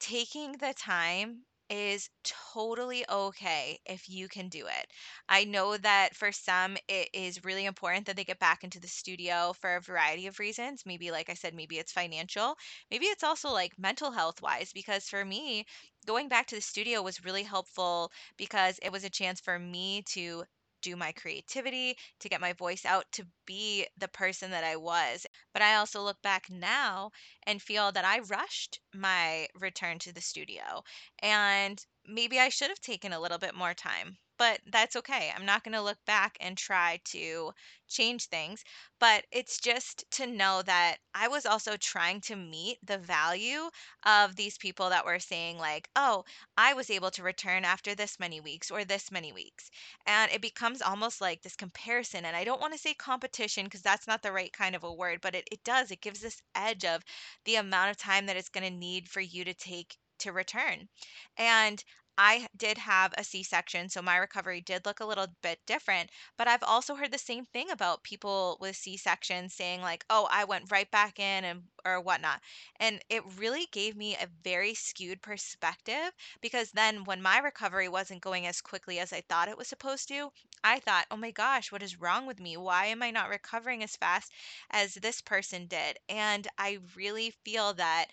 taking 0.00 0.52
the 0.52 0.74
time 0.76 1.44
is 1.70 2.08
totally 2.52 3.04
okay 3.08 3.78
if 3.86 4.08
you 4.08 4.28
can 4.28 4.48
do 4.48 4.66
it. 4.66 4.86
I 5.28 5.44
know 5.44 5.76
that 5.76 6.14
for 6.14 6.32
some, 6.32 6.76
it 6.88 7.08
is 7.12 7.44
really 7.44 7.64
important 7.64 8.06
that 8.06 8.16
they 8.16 8.24
get 8.24 8.38
back 8.38 8.64
into 8.64 8.80
the 8.80 8.88
studio 8.88 9.52
for 9.60 9.76
a 9.76 9.80
variety 9.80 10.26
of 10.26 10.38
reasons. 10.38 10.82
Maybe, 10.86 11.10
like 11.10 11.30
I 11.30 11.34
said, 11.34 11.54
maybe 11.54 11.78
it's 11.78 11.92
financial. 11.92 12.56
Maybe 12.90 13.06
it's 13.06 13.24
also 13.24 13.50
like 13.50 13.78
mental 13.78 14.10
health 14.10 14.42
wise, 14.42 14.72
because 14.72 15.08
for 15.08 15.24
me, 15.24 15.64
going 16.06 16.28
back 16.28 16.46
to 16.48 16.54
the 16.56 16.60
studio 16.60 17.02
was 17.02 17.24
really 17.24 17.42
helpful 17.42 18.10
because 18.36 18.78
it 18.82 18.92
was 18.92 19.04
a 19.04 19.10
chance 19.10 19.40
for 19.40 19.58
me 19.58 20.02
to 20.10 20.44
do 20.82 20.96
my 20.96 21.12
creativity, 21.12 21.96
to 22.20 22.28
get 22.28 22.40
my 22.42 22.52
voice 22.52 22.84
out, 22.84 23.10
to 23.12 23.26
be 23.46 23.86
the 23.96 24.08
person 24.08 24.50
that 24.50 24.64
I 24.64 24.76
was. 24.76 25.26
But 25.54 25.62
I 25.62 25.76
also 25.76 26.02
look 26.02 26.20
back 26.22 26.50
now 26.50 27.10
and 27.44 27.62
feel 27.62 27.92
that 27.92 28.04
I 28.04 28.18
rushed 28.20 28.80
my 28.94 29.48
return 29.54 29.98
to 30.00 30.12
the 30.12 30.20
studio 30.20 30.82
and 31.20 31.84
maybe 32.06 32.38
I 32.38 32.48
should 32.50 32.68
have 32.70 32.80
taken 32.80 33.12
a 33.12 33.20
little 33.20 33.38
bit 33.38 33.54
more 33.54 33.74
time, 33.74 34.18
but 34.42 34.58
that's 34.72 34.96
okay. 34.96 35.30
I'm 35.32 35.46
not 35.46 35.62
going 35.62 35.74
to 35.74 35.80
look 35.80 36.04
back 36.04 36.36
and 36.40 36.58
try 36.58 36.98
to 37.04 37.52
change 37.86 38.26
things. 38.26 38.64
But 38.98 39.24
it's 39.30 39.58
just 39.60 40.04
to 40.12 40.26
know 40.26 40.62
that 40.62 40.96
I 41.14 41.28
was 41.28 41.46
also 41.46 41.76
trying 41.76 42.20
to 42.22 42.34
meet 42.34 42.78
the 42.84 42.98
value 42.98 43.70
of 44.04 44.34
these 44.34 44.58
people 44.58 44.88
that 44.88 45.04
were 45.06 45.20
saying, 45.20 45.58
like, 45.58 45.88
oh, 45.94 46.24
I 46.58 46.74
was 46.74 46.90
able 46.90 47.12
to 47.12 47.22
return 47.22 47.64
after 47.64 47.94
this 47.94 48.18
many 48.18 48.40
weeks 48.40 48.68
or 48.68 48.84
this 48.84 49.12
many 49.12 49.32
weeks. 49.32 49.70
And 50.06 50.28
it 50.32 50.42
becomes 50.42 50.82
almost 50.82 51.20
like 51.20 51.42
this 51.42 51.54
comparison. 51.54 52.24
And 52.24 52.34
I 52.34 52.42
don't 52.42 52.60
want 52.60 52.72
to 52.72 52.80
say 52.80 52.94
competition 52.94 53.66
because 53.66 53.82
that's 53.82 54.08
not 54.08 54.22
the 54.22 54.32
right 54.32 54.52
kind 54.52 54.74
of 54.74 54.82
a 54.82 54.92
word, 54.92 55.20
but 55.20 55.36
it, 55.36 55.46
it 55.52 55.62
does. 55.62 55.92
It 55.92 56.00
gives 56.00 56.18
this 56.18 56.42
edge 56.56 56.84
of 56.84 57.04
the 57.44 57.54
amount 57.54 57.90
of 57.92 57.96
time 57.96 58.26
that 58.26 58.36
it's 58.36 58.48
going 58.48 58.68
to 58.68 58.76
need 58.76 59.08
for 59.08 59.20
you 59.20 59.44
to 59.44 59.54
take 59.54 59.98
to 60.18 60.32
return. 60.32 60.88
And 61.36 61.82
I 62.18 62.48
did 62.56 62.78
have 62.78 63.12
a 63.18 63.24
C-section, 63.24 63.88
so 63.88 64.02
my 64.02 64.16
recovery 64.16 64.60
did 64.60 64.84
look 64.86 65.00
a 65.00 65.04
little 65.06 65.28
bit 65.42 65.60
different. 65.66 66.10
But 66.36 66.48
I've 66.48 66.62
also 66.62 66.94
heard 66.94 67.10
the 67.12 67.18
same 67.18 67.44
thing 67.46 67.70
about 67.70 68.02
people 68.04 68.56
with 68.60 68.76
C-sections 68.76 69.54
saying 69.54 69.80
like, 69.82 70.04
"Oh, 70.10 70.28
I 70.30 70.44
went 70.44 70.70
right 70.70 70.90
back 70.90 71.18
in 71.18 71.44
and 71.44 71.64
or 71.84 72.00
whatnot." 72.00 72.40
And 72.76 73.02
it 73.08 73.24
really 73.24 73.66
gave 73.72 73.96
me 73.96 74.14
a 74.16 74.26
very 74.42 74.74
skewed 74.74 75.22
perspective 75.22 76.12
because 76.40 76.72
then 76.72 77.04
when 77.04 77.22
my 77.22 77.38
recovery 77.38 77.88
wasn't 77.88 78.20
going 78.22 78.46
as 78.46 78.60
quickly 78.60 78.98
as 78.98 79.12
I 79.12 79.22
thought 79.22 79.48
it 79.48 79.56
was 79.58 79.68
supposed 79.68 80.08
to, 80.08 80.32
I 80.64 80.80
thought, 80.80 81.06
"Oh 81.10 81.16
my 81.16 81.30
gosh, 81.30 81.72
what 81.72 81.82
is 81.82 81.96
wrong 82.00 82.26
with 82.26 82.40
me? 82.40 82.56
Why 82.56 82.86
am 82.86 83.02
I 83.02 83.10
not 83.10 83.28
recovering 83.30 83.82
as 83.82 83.96
fast 83.96 84.32
as 84.70 84.94
this 84.94 85.20
person 85.20 85.66
did?" 85.66 85.98
And 86.08 86.46
I 86.58 86.78
really 86.94 87.30
feel 87.44 87.74
that 87.74 88.06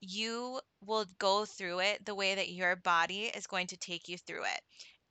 you 0.00 0.60
will 0.80 1.06
go 1.18 1.44
through 1.46 1.80
it 1.80 2.04
the 2.04 2.14
way 2.14 2.34
that 2.34 2.50
your 2.50 2.76
body 2.76 3.24
is 3.26 3.46
going 3.46 3.66
to 3.68 3.76
take 3.76 4.08
you 4.08 4.18
through 4.18 4.44
it. 4.44 4.60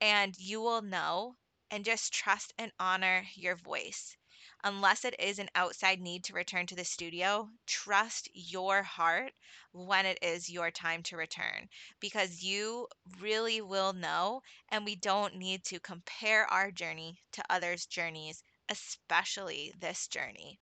And 0.00 0.36
you 0.38 0.60
will 0.60 0.82
know 0.82 1.36
and 1.70 1.84
just 1.84 2.12
trust 2.12 2.52
and 2.58 2.72
honor 2.78 3.24
your 3.34 3.56
voice. 3.56 4.16
Unless 4.64 5.04
it 5.04 5.14
is 5.18 5.38
an 5.38 5.48
outside 5.54 6.00
need 6.00 6.24
to 6.24 6.32
return 6.34 6.66
to 6.66 6.74
the 6.74 6.84
studio, 6.84 7.50
trust 7.66 8.28
your 8.34 8.82
heart 8.82 9.32
when 9.72 10.06
it 10.06 10.18
is 10.22 10.48
your 10.50 10.70
time 10.70 11.02
to 11.04 11.16
return 11.16 11.68
because 12.00 12.42
you 12.42 12.88
really 13.18 13.60
will 13.60 13.92
know. 13.92 14.42
And 14.70 14.84
we 14.84 14.96
don't 14.96 15.36
need 15.36 15.64
to 15.64 15.80
compare 15.80 16.46
our 16.46 16.70
journey 16.70 17.22
to 17.32 17.44
others' 17.50 17.86
journeys, 17.86 18.42
especially 18.68 19.72
this 19.78 20.08
journey. 20.08 20.60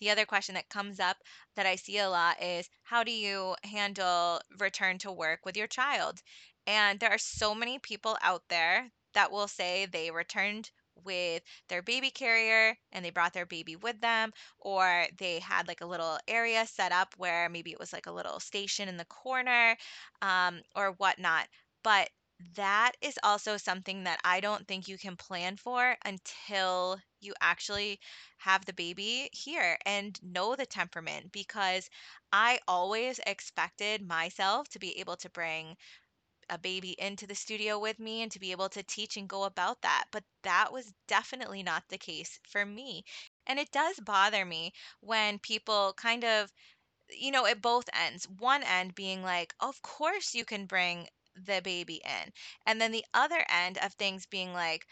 The 0.00 0.10
other 0.10 0.26
question 0.26 0.54
that 0.56 0.68
comes 0.68 0.98
up 0.98 1.18
that 1.54 1.66
I 1.66 1.76
see 1.76 1.98
a 1.98 2.10
lot 2.10 2.42
is 2.42 2.68
how 2.82 3.04
do 3.04 3.12
you 3.12 3.54
handle 3.62 4.40
return 4.58 4.98
to 4.98 5.12
work 5.12 5.46
with 5.46 5.56
your 5.56 5.68
child? 5.68 6.22
And 6.66 6.98
there 7.00 7.10
are 7.10 7.18
so 7.18 7.54
many 7.54 7.78
people 7.78 8.18
out 8.22 8.48
there 8.48 8.90
that 9.14 9.30
will 9.30 9.48
say 9.48 9.86
they 9.86 10.10
returned 10.10 10.70
with 11.04 11.42
their 11.68 11.82
baby 11.82 12.10
carrier 12.10 12.76
and 12.92 13.04
they 13.04 13.10
brought 13.10 13.32
their 13.32 13.46
baby 13.46 13.76
with 13.76 14.00
them, 14.00 14.32
or 14.58 15.06
they 15.18 15.38
had 15.38 15.68
like 15.68 15.80
a 15.80 15.86
little 15.86 16.18
area 16.28 16.66
set 16.66 16.92
up 16.92 17.14
where 17.16 17.48
maybe 17.48 17.70
it 17.72 17.78
was 17.78 17.92
like 17.92 18.06
a 18.06 18.12
little 18.12 18.40
station 18.40 18.88
in 18.88 18.96
the 18.96 19.04
corner 19.06 19.76
um, 20.22 20.60
or 20.74 20.92
whatnot. 20.92 21.48
But 21.82 22.10
that 22.56 22.92
is 23.00 23.18
also 23.22 23.56
something 23.56 24.04
that 24.04 24.20
I 24.24 24.40
don't 24.40 24.66
think 24.66 24.88
you 24.88 24.98
can 24.98 25.16
plan 25.16 25.56
for 25.56 25.96
until 26.04 26.98
you 27.20 27.34
actually 27.40 28.00
have 28.38 28.64
the 28.64 28.72
baby 28.72 29.28
here 29.32 29.78
and 29.86 30.18
know 30.22 30.56
the 30.56 30.66
temperament 30.66 31.32
because 31.32 31.88
I 32.32 32.60
always 32.66 33.20
expected 33.26 34.06
myself 34.06 34.68
to 34.70 34.78
be 34.78 34.98
able 35.00 35.16
to 35.18 35.30
bring 35.30 35.76
a 36.50 36.58
baby 36.58 36.94
into 36.98 37.26
the 37.26 37.34
studio 37.34 37.78
with 37.78 37.98
me 37.98 38.22
and 38.22 38.30
to 38.32 38.40
be 38.40 38.50
able 38.52 38.68
to 38.70 38.82
teach 38.82 39.16
and 39.16 39.28
go 39.28 39.44
about 39.44 39.80
that. 39.82 40.04
But 40.12 40.24
that 40.42 40.72
was 40.72 40.92
definitely 41.08 41.62
not 41.62 41.84
the 41.88 41.98
case 41.98 42.38
for 42.48 42.66
me. 42.66 43.04
And 43.46 43.58
it 43.58 43.70
does 43.70 44.00
bother 44.00 44.44
me 44.44 44.72
when 45.00 45.38
people 45.38 45.94
kind 45.96 46.24
of 46.24 46.52
you 47.10 47.30
know, 47.30 47.46
at 47.46 47.62
both 47.62 47.88
ends. 47.92 48.26
One 48.28 48.62
end 48.62 48.94
being 48.94 49.22
like, 49.22 49.54
of 49.60 49.82
course 49.82 50.34
you 50.34 50.44
can 50.44 50.66
bring 50.66 51.08
the 51.46 51.60
baby 51.62 52.00
in. 52.04 52.32
And 52.66 52.80
then 52.80 52.92
the 52.92 53.04
other 53.14 53.44
end 53.50 53.78
of 53.78 53.94
things 53.94 54.26
being 54.26 54.52
like, 54.52 54.86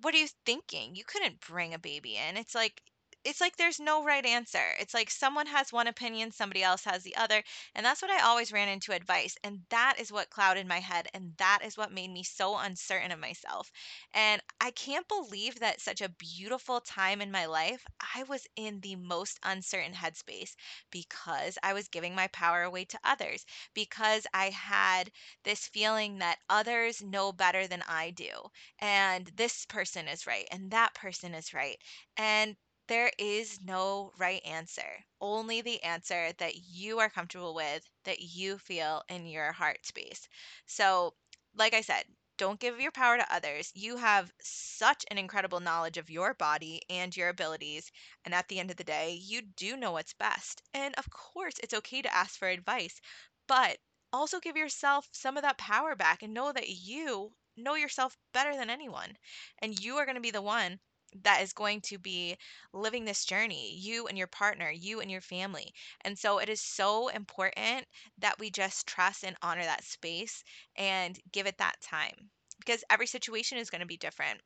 what 0.00 0.14
are 0.14 0.18
you 0.18 0.28
thinking? 0.46 0.94
You 0.94 1.04
couldn't 1.04 1.40
bring 1.40 1.74
a 1.74 1.78
baby 1.78 2.16
in. 2.16 2.36
It's 2.36 2.54
like, 2.54 2.82
it's 3.24 3.40
like 3.40 3.56
there's 3.56 3.80
no 3.80 4.04
right 4.04 4.24
answer. 4.24 4.62
It's 4.80 4.94
like 4.94 5.10
someone 5.10 5.46
has 5.46 5.72
one 5.72 5.86
opinion, 5.86 6.30
somebody 6.32 6.62
else 6.62 6.84
has 6.84 7.02
the 7.02 7.16
other. 7.16 7.42
And 7.74 7.84
that's 7.84 8.02
what 8.02 8.10
I 8.10 8.22
always 8.22 8.52
ran 8.52 8.68
into 8.68 8.92
advice. 8.92 9.36
And 9.44 9.60
that 9.70 9.96
is 9.98 10.12
what 10.12 10.30
clouded 10.30 10.66
my 10.66 10.80
head. 10.80 11.08
And 11.14 11.32
that 11.38 11.60
is 11.64 11.76
what 11.76 11.92
made 11.92 12.10
me 12.10 12.22
so 12.22 12.56
uncertain 12.58 13.12
of 13.12 13.18
myself. 13.20 13.70
And 14.12 14.40
I 14.60 14.70
can't 14.72 15.06
believe 15.08 15.60
that 15.60 15.80
such 15.80 16.00
a 16.00 16.08
beautiful 16.08 16.80
time 16.80 17.20
in 17.20 17.30
my 17.30 17.46
life, 17.46 17.84
I 18.14 18.22
was 18.24 18.46
in 18.56 18.80
the 18.80 18.96
most 18.96 19.38
uncertain 19.42 19.92
headspace 19.92 20.54
because 20.90 21.58
I 21.62 21.72
was 21.74 21.88
giving 21.88 22.14
my 22.14 22.28
power 22.28 22.62
away 22.62 22.84
to 22.86 22.98
others, 23.04 23.44
because 23.74 24.26
I 24.32 24.50
had 24.50 25.10
this 25.44 25.66
feeling 25.68 26.18
that 26.18 26.38
others 26.48 27.02
know 27.02 27.32
better 27.32 27.66
than 27.66 27.82
I 27.88 28.10
do, 28.10 28.30
and 28.78 29.26
this 29.36 29.66
person 29.66 30.08
is 30.08 30.26
right, 30.26 30.46
and 30.50 30.70
that 30.70 30.94
person 30.94 31.34
is 31.34 31.52
right. 31.52 31.78
And 32.16 32.56
there 32.86 33.10
is 33.18 33.60
no 33.62 34.12
right 34.18 34.42
answer, 34.44 35.04
only 35.20 35.60
the 35.60 35.82
answer 35.82 36.32
that 36.38 36.56
you 36.56 36.98
are 37.00 37.10
comfortable 37.10 37.54
with, 37.54 37.88
that 38.04 38.20
you 38.20 38.58
feel 38.58 39.02
in 39.08 39.26
your 39.26 39.52
heart 39.52 39.84
space. 39.86 40.28
So, 40.66 41.14
like 41.54 41.74
I 41.74 41.80
said, 41.82 42.04
don't 42.36 42.58
give 42.60 42.80
your 42.80 42.90
power 42.92 43.16
to 43.16 43.34
others. 43.34 43.70
You 43.74 43.96
have 43.96 44.32
such 44.40 45.04
an 45.10 45.18
incredible 45.18 45.60
knowledge 45.60 45.96
of 45.98 46.10
your 46.10 46.34
body 46.34 46.80
and 46.88 47.16
your 47.16 47.28
abilities. 47.28 47.90
And 48.24 48.34
at 48.34 48.48
the 48.48 48.58
end 48.58 48.70
of 48.70 48.76
the 48.76 48.84
day, 48.84 49.12
you 49.12 49.42
do 49.42 49.76
know 49.76 49.92
what's 49.92 50.12
best. 50.14 50.62
And 50.72 50.94
of 50.96 51.10
course, 51.10 51.54
it's 51.62 51.74
okay 51.74 52.02
to 52.02 52.14
ask 52.14 52.38
for 52.38 52.48
advice, 52.48 53.00
but 53.46 53.78
also 54.12 54.40
give 54.40 54.56
yourself 54.56 55.08
some 55.12 55.36
of 55.36 55.42
that 55.42 55.58
power 55.58 55.94
back 55.96 56.22
and 56.22 56.34
know 56.34 56.52
that 56.52 56.68
you 56.68 57.34
know 57.56 57.74
yourself 57.74 58.16
better 58.32 58.56
than 58.56 58.70
anyone. 58.70 59.16
And 59.60 59.78
you 59.78 59.96
are 59.96 60.04
going 60.04 60.16
to 60.16 60.20
be 60.20 60.30
the 60.30 60.42
one 60.42 60.80
that 61.22 61.42
is 61.42 61.52
going 61.52 61.80
to 61.82 61.98
be 61.98 62.36
living 62.72 63.04
this 63.04 63.24
journey, 63.24 63.74
you 63.76 64.06
and 64.06 64.18
your 64.18 64.26
partner, 64.26 64.70
you 64.70 65.00
and 65.00 65.10
your 65.10 65.20
family. 65.20 65.72
And 66.02 66.18
so 66.18 66.38
it 66.38 66.48
is 66.48 66.60
so 66.60 67.08
important 67.08 67.86
that 68.18 68.38
we 68.38 68.50
just 68.50 68.86
trust 68.86 69.24
and 69.24 69.36
honor 69.42 69.62
that 69.64 69.84
space 69.84 70.42
and 70.76 71.18
give 71.32 71.46
it 71.46 71.58
that 71.58 71.80
time 71.80 72.30
because 72.58 72.84
every 72.90 73.06
situation 73.06 73.58
is 73.58 73.70
going 73.70 73.80
to 73.80 73.86
be 73.86 73.96
different. 73.96 74.40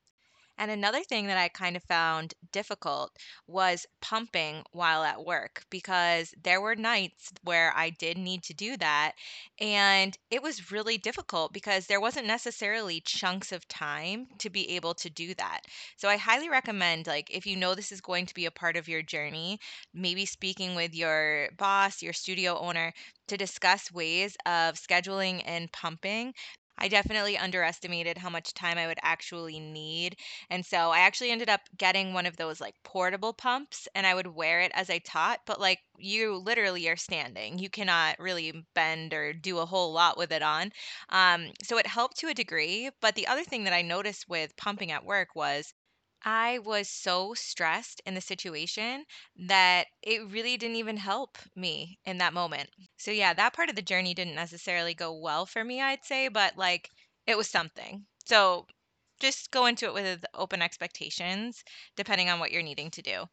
And 0.59 0.71
another 0.71 1.03
thing 1.05 1.27
that 1.29 1.39
I 1.39 1.49
kind 1.49 1.77
of 1.77 1.83
found 1.85 2.35
difficult 2.53 3.17
was 3.47 3.87
pumping 4.03 4.65
while 4.73 5.03
at 5.05 5.25
work 5.25 5.65
because 5.71 6.35
there 6.43 6.61
were 6.61 6.77
nights 6.77 7.33
where 7.45 7.73
I 7.77 7.91
did 7.91 8.19
need 8.19 8.43
to 8.45 8.55
do 8.55 8.77
that. 8.77 9.13
And 9.61 10.17
it 10.31 10.43
was 10.43 10.71
really 10.73 10.99
difficult 10.99 11.53
because 11.53 11.87
there 11.87 12.01
wasn't 12.01 12.27
necessarily 12.27 13.01
chunks 13.01 13.53
of 13.53 13.67
time 13.69 14.27
to 14.39 14.51
be 14.51 14.71
able 14.77 14.95
to 14.95 15.09
do 15.09 15.35
that. 15.35 15.61
So 15.97 16.09
I 16.09 16.17
highly 16.17 16.49
recommend, 16.49 17.07
like, 17.07 17.31
if 17.31 17.47
you 17.47 17.57
know 17.57 17.75
this 17.75 17.93
is 17.93 18.01
going 18.01 18.27
to 18.27 18.35
be 18.35 18.47
a 18.47 18.51
part 18.51 18.77
of 18.77 18.89
your 18.89 19.03
journey, 19.03 19.59
maybe 19.95 20.27
speaking 20.27 20.75
with 20.75 20.95
your 20.95 21.51
boss, 21.57 22.03
your 22.03 22.13
studio 22.13 22.59
owner, 22.59 22.93
to 23.29 23.37
discuss 23.37 23.93
ways 23.93 24.37
of 24.47 24.75
scheduling 24.75 25.43
and 25.45 25.71
pumping 25.73 26.35
I 26.79 26.89
definitely 26.89 27.37
underestimated 27.37 28.19
how 28.19 28.31
much 28.31 28.55
time 28.55 28.79
I 28.79 28.87
would 28.87 28.99
actually 29.03 29.61
need. 29.61 30.17
And 30.51 30.65
so 30.65 30.91
I 30.91 31.01
actually 31.01 31.31
ended 31.31 31.49
up 31.49 31.61
getting 31.77 32.13
one 32.13 32.27
of 32.27 32.37
those 32.37 32.61
like 32.61 32.75
portable 32.85 33.33
pumps 33.33 33.89
and 33.95 34.07
I 34.07 34.15
would 34.15 34.27
wear 34.29 34.61
it 34.61 34.73
as 34.75 34.89
I 34.91 34.99
taught, 34.99 35.41
but 35.47 35.61
like 35.61 35.81
you 35.99 36.37
literally 36.37 36.89
are 36.89 36.97
standing. 36.97 37.59
You 37.59 37.71
cannot 37.71 38.19
really 38.19 38.65
bend 38.75 39.13
or 39.15 39.33
do 39.33 39.59
a 39.59 39.67
whole 39.67 39.93
lot 39.93 40.17
with 40.17 40.33
it 40.33 40.43
on. 40.43 40.73
Um, 41.11 41.53
so 41.63 41.79
it 41.79 41.87
helped 41.87 42.19
to 42.19 42.29
a 42.29 42.35
degree. 42.35 42.91
But 43.01 43.15
the 43.15 43.27
other 43.27 43.45
thing 43.45 43.65
that 43.65 43.73
I 43.73 43.83
noticed 43.83 44.29
with 44.29 44.57
pumping 44.57 44.91
at 44.93 45.05
work 45.05 45.35
was 45.35 45.73
I 46.31 46.59
was 46.59 46.89
so 46.91 47.35
stressed 47.35 48.01
in 48.07 48.15
the 48.15 48.21
situation 48.21 49.07
that 49.37 49.87
it 50.03 50.27
really 50.31 50.57
didn't 50.57 50.77
even 50.77 50.97
help 50.99 51.39
me 51.57 51.99
in 52.05 52.19
that 52.19 52.33
moment. 52.35 52.71
So, 52.99 53.11
yeah, 53.11 53.33
that 53.35 53.53
part 53.55 53.71
of 53.71 53.77
the 53.77 53.83
journey 53.83 54.15
didn't 54.15 54.35
necessarily 54.35 54.95
go 54.95 55.13
well 55.13 55.47
for 55.47 55.65
me, 55.65 55.81
I'd 55.81 56.05
say, 56.05 56.29
but 56.29 56.57
like 56.57 56.91
it 57.27 57.37
was 57.37 57.49
something. 57.51 58.07
So, 58.27 58.67
just 59.21 59.51
go 59.51 59.67
into 59.67 59.87
it 59.87 59.95
with 59.95 60.25
open 60.35 60.63
expectations, 60.63 61.65
depending 61.97 62.29
on 62.31 62.39
what 62.41 62.53
you're 62.53 62.63
needing 62.63 62.91
to 62.93 63.03
do. 63.03 63.25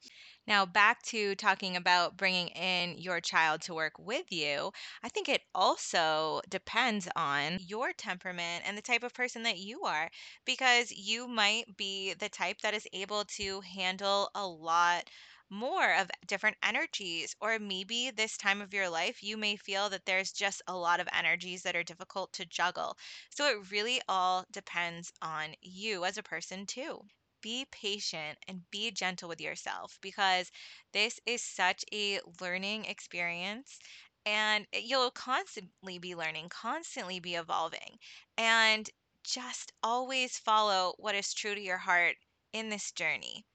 Now, 0.47 0.65
back 0.65 1.01
to 1.03 1.35
talking 1.35 1.75
about 1.75 2.17
bringing 2.17 2.47
in 2.49 2.97
your 2.97 3.21
child 3.21 3.61
to 3.63 3.73
work 3.75 3.93
with 3.99 4.31
you, 4.31 4.71
I 5.03 5.09
think 5.09 5.27
it 5.29 5.41
also 5.53 6.41
depends 6.49 7.07
on 7.15 7.59
your 7.61 7.93
temperament 7.93 8.63
and 8.65 8.77
the 8.77 8.81
type 8.81 9.03
of 9.03 9.13
person 9.13 9.43
that 9.43 9.57
you 9.59 9.81
are, 9.83 10.09
because 10.45 10.91
you 10.91 11.27
might 11.27 11.77
be 11.77 12.13
the 12.13 12.29
type 12.29 12.61
that 12.61 12.73
is 12.73 12.87
able 12.93 13.25
to 13.37 13.61
handle 13.61 14.29
a 14.35 14.47
lot 14.47 15.09
more 15.49 15.93
of 15.95 16.09
different 16.27 16.57
energies. 16.63 17.35
Or 17.39 17.59
maybe 17.59 18.11
this 18.11 18.37
time 18.37 18.61
of 18.61 18.73
your 18.73 18.89
life, 18.89 19.23
you 19.23 19.37
may 19.37 19.55
feel 19.55 19.89
that 19.89 20.05
there's 20.05 20.31
just 20.31 20.61
a 20.67 20.75
lot 20.75 20.99
of 20.99 21.07
energies 21.13 21.63
that 21.63 21.75
are 21.75 21.83
difficult 21.83 22.33
to 22.33 22.45
juggle. 22.45 22.97
So 23.29 23.47
it 23.47 23.71
really 23.71 24.01
all 24.07 24.45
depends 24.51 25.11
on 25.21 25.55
you 25.61 26.05
as 26.05 26.17
a 26.17 26.23
person, 26.23 26.65
too 26.65 27.05
be 27.41 27.65
patient 27.71 28.39
and 28.47 28.69
be 28.71 28.89
gentle 28.89 29.29
with 29.29 29.39
yourself 29.39 29.99
because 30.01 30.51
this 30.93 31.19
is 31.27 31.43
such 31.43 31.85
a 31.93 32.19
learning 32.41 32.85
experience 32.85 33.77
and 34.25 34.65
you'll 34.73 35.11
constantly 35.11 35.99
be 35.99 36.15
learning, 36.15 36.49
constantly 36.49 37.19
be 37.19 37.35
evolving, 37.35 37.99
and 38.37 38.89
just 39.23 39.71
always 39.83 40.39
follow 40.39 40.95
what 40.97 41.13
is 41.15 41.33
true 41.33 41.53
to 41.53 41.61
your 41.61 41.77
heart 41.77 42.15
in 42.51 42.69
this 42.69 42.91
journey. 42.91 43.45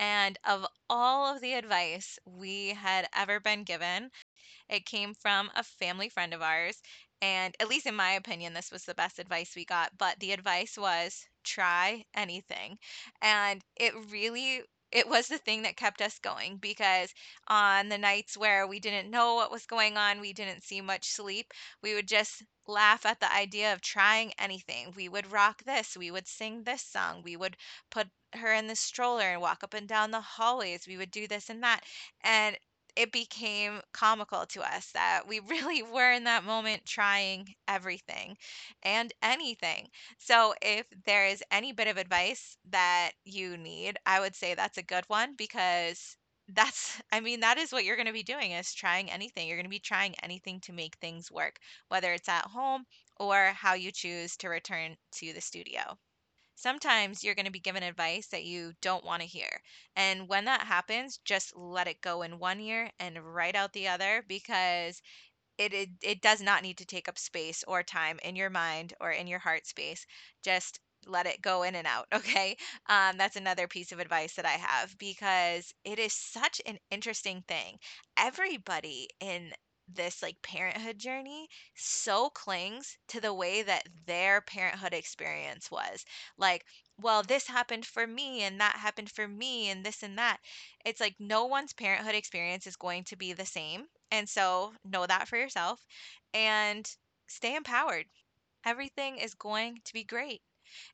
And 0.00 0.36
of 0.44 0.66
all 0.90 1.32
of 1.32 1.40
the 1.42 1.54
advice 1.54 2.18
we 2.26 2.70
had 2.70 3.08
ever 3.14 3.38
been 3.40 3.62
given, 3.64 4.10
it 4.68 4.86
came 4.86 5.14
from 5.14 5.50
a 5.54 5.62
family 5.64 6.08
friend 6.08 6.34
of 6.34 6.42
ours. 6.42 6.82
And 7.22 7.56
at 7.60 7.68
least 7.68 7.86
in 7.86 7.94
my 7.96 8.12
opinion, 8.12 8.54
this 8.54 8.70
was 8.72 8.84
the 8.84 8.94
best 8.94 9.18
advice 9.18 9.54
we 9.56 9.64
got. 9.64 9.98
But 9.98 10.20
the 10.20 10.32
advice 10.32 10.78
was 10.78 11.26
try 11.44 12.06
anything. 12.14 12.78
And 13.22 13.62
it 13.76 13.94
really 14.10 14.62
it 14.92 15.08
was 15.08 15.28
the 15.28 15.38
thing 15.38 15.62
that 15.62 15.76
kept 15.76 16.00
us 16.02 16.18
going 16.18 16.56
because 16.56 17.12
on 17.48 17.88
the 17.88 17.98
nights 17.98 18.36
where 18.36 18.66
we 18.66 18.80
didn't 18.80 19.10
know 19.10 19.34
what 19.34 19.50
was 19.50 19.66
going 19.66 19.96
on, 19.96 20.20
we 20.20 20.32
didn't 20.32 20.62
see 20.64 20.80
much 20.80 21.08
sleep, 21.08 21.52
we 21.82 21.94
would 21.94 22.08
just 22.08 22.42
laugh 22.66 23.04
at 23.06 23.20
the 23.20 23.32
idea 23.32 23.72
of 23.72 23.80
trying 23.80 24.32
anything. 24.38 24.92
We 24.96 25.08
would 25.08 25.30
rock 25.32 25.62
this, 25.64 25.96
we 25.96 26.10
would 26.10 26.26
sing 26.28 26.64
this 26.64 26.82
song, 26.82 27.22
we 27.24 27.36
would 27.36 27.56
put 27.90 28.08
her 28.34 28.52
in 28.52 28.66
the 28.68 28.76
stroller 28.76 29.32
and 29.32 29.40
walk 29.40 29.62
up 29.64 29.74
and 29.74 29.88
down 29.88 30.10
the 30.10 30.20
hallways, 30.20 30.86
we 30.86 30.96
would 30.96 31.10
do 31.10 31.26
this 31.26 31.48
and 31.50 31.62
that. 31.62 31.84
And 32.22 32.56
it 32.96 33.12
became 33.12 33.80
comical 33.92 34.46
to 34.46 34.60
us 34.62 34.90
that 34.92 35.22
we 35.26 35.40
really 35.48 35.82
were 35.82 36.12
in 36.12 36.24
that 36.24 36.44
moment 36.44 36.84
trying 36.86 37.54
everything 37.68 38.36
and 38.82 39.12
anything. 39.22 39.88
So, 40.18 40.54
if 40.62 40.86
there 41.06 41.26
is 41.26 41.42
any 41.50 41.72
bit 41.72 41.88
of 41.88 41.96
advice 41.96 42.56
that 42.70 43.12
you 43.24 43.56
need, 43.56 43.98
I 44.06 44.20
would 44.20 44.34
say 44.34 44.54
that's 44.54 44.78
a 44.78 44.82
good 44.82 45.04
one 45.08 45.34
because 45.36 46.16
that's, 46.48 47.00
I 47.12 47.20
mean, 47.20 47.40
that 47.40 47.58
is 47.58 47.72
what 47.72 47.84
you're 47.84 47.96
going 47.96 48.06
to 48.06 48.12
be 48.12 48.22
doing 48.24 48.50
is 48.52 48.74
trying 48.74 49.10
anything. 49.10 49.46
You're 49.46 49.56
going 49.56 49.64
to 49.64 49.70
be 49.70 49.78
trying 49.78 50.14
anything 50.22 50.60
to 50.62 50.72
make 50.72 50.96
things 50.96 51.30
work, 51.30 51.60
whether 51.88 52.12
it's 52.12 52.28
at 52.28 52.46
home 52.46 52.86
or 53.16 53.52
how 53.54 53.74
you 53.74 53.92
choose 53.92 54.36
to 54.38 54.48
return 54.48 54.96
to 55.12 55.32
the 55.32 55.40
studio. 55.40 55.96
Sometimes 56.60 57.24
you're 57.24 57.34
going 57.34 57.46
to 57.46 57.52
be 57.52 57.58
given 57.60 57.82
advice 57.82 58.26
that 58.28 58.44
you 58.44 58.72
don't 58.82 59.04
want 59.04 59.22
to 59.22 59.28
hear. 59.28 59.62
And 59.96 60.28
when 60.28 60.44
that 60.44 60.62
happens, 60.62 61.18
just 61.24 61.56
let 61.56 61.88
it 61.88 62.00
go 62.02 62.22
in 62.22 62.38
one 62.38 62.60
ear 62.60 62.90
and 63.00 63.18
right 63.34 63.54
out 63.56 63.72
the 63.72 63.88
other 63.88 64.24
because 64.28 65.00
it, 65.58 65.72
it 65.74 65.90
it 66.02 66.20
does 66.22 66.40
not 66.40 66.62
need 66.62 66.78
to 66.78 66.84
take 66.86 67.08
up 67.08 67.18
space 67.18 67.62
or 67.68 67.82
time 67.82 68.18
in 68.24 68.34
your 68.36 68.50
mind 68.50 68.94
or 69.00 69.10
in 69.12 69.26
your 69.26 69.38
heart 69.38 69.66
space. 69.66 70.04
Just 70.42 70.80
let 71.06 71.26
it 71.26 71.40
go 71.42 71.62
in 71.62 71.74
and 71.76 71.86
out, 71.86 72.06
okay? 72.14 72.56
Um, 72.88 73.16
that's 73.16 73.36
another 73.36 73.68
piece 73.68 73.92
of 73.92 74.00
advice 74.00 74.34
that 74.34 74.46
I 74.46 74.52
have 74.58 74.96
because 74.98 75.72
it 75.84 75.98
is 75.98 76.12
such 76.14 76.60
an 76.66 76.78
interesting 76.90 77.42
thing. 77.46 77.78
Everybody 78.16 79.08
in 79.20 79.52
this 79.94 80.22
like 80.22 80.40
parenthood 80.42 80.98
journey 80.98 81.48
so 81.74 82.30
clings 82.30 82.96
to 83.08 83.20
the 83.20 83.34
way 83.34 83.62
that 83.62 83.88
their 84.06 84.40
parenthood 84.40 84.92
experience 84.94 85.70
was. 85.70 86.04
Like, 86.38 86.64
well, 86.98 87.22
this 87.22 87.46
happened 87.46 87.86
for 87.86 88.06
me 88.06 88.42
and 88.42 88.60
that 88.60 88.76
happened 88.76 89.10
for 89.10 89.26
me 89.28 89.68
and 89.70 89.84
this 89.84 90.02
and 90.02 90.18
that. 90.18 90.38
It's 90.84 91.00
like 91.00 91.16
no 91.18 91.44
one's 91.46 91.72
parenthood 91.72 92.14
experience 92.14 92.66
is 92.66 92.76
going 92.76 93.04
to 93.04 93.16
be 93.16 93.32
the 93.32 93.46
same 93.46 93.86
and 94.10 94.28
so 94.28 94.74
know 94.84 95.06
that 95.06 95.28
for 95.28 95.36
yourself 95.36 95.84
and 96.34 96.96
stay 97.28 97.54
empowered. 97.54 98.06
Everything 98.64 99.16
is 99.18 99.34
going 99.34 99.80
to 99.84 99.92
be 99.92 100.04
great. 100.04 100.42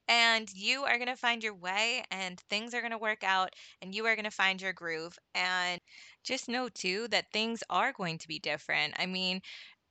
And 0.08 0.48
you 0.54 0.84
are 0.84 0.96
going 0.98 1.08
to 1.08 1.16
find 1.16 1.42
your 1.42 1.54
way 1.54 2.02
and 2.10 2.38
things 2.50 2.74
are 2.74 2.80
going 2.80 2.92
to 2.92 2.98
work 2.98 3.24
out 3.24 3.54
and 3.82 3.94
you 3.94 4.06
are 4.06 4.14
going 4.16 4.24
to 4.24 4.30
find 4.30 4.60
your 4.60 4.72
groove. 4.72 5.18
And 5.34 5.80
just 6.24 6.48
know 6.48 6.68
too 6.68 7.08
that 7.08 7.32
things 7.32 7.62
are 7.70 7.92
going 7.92 8.18
to 8.18 8.28
be 8.28 8.38
different. 8.38 8.94
I 8.98 9.06
mean, 9.06 9.40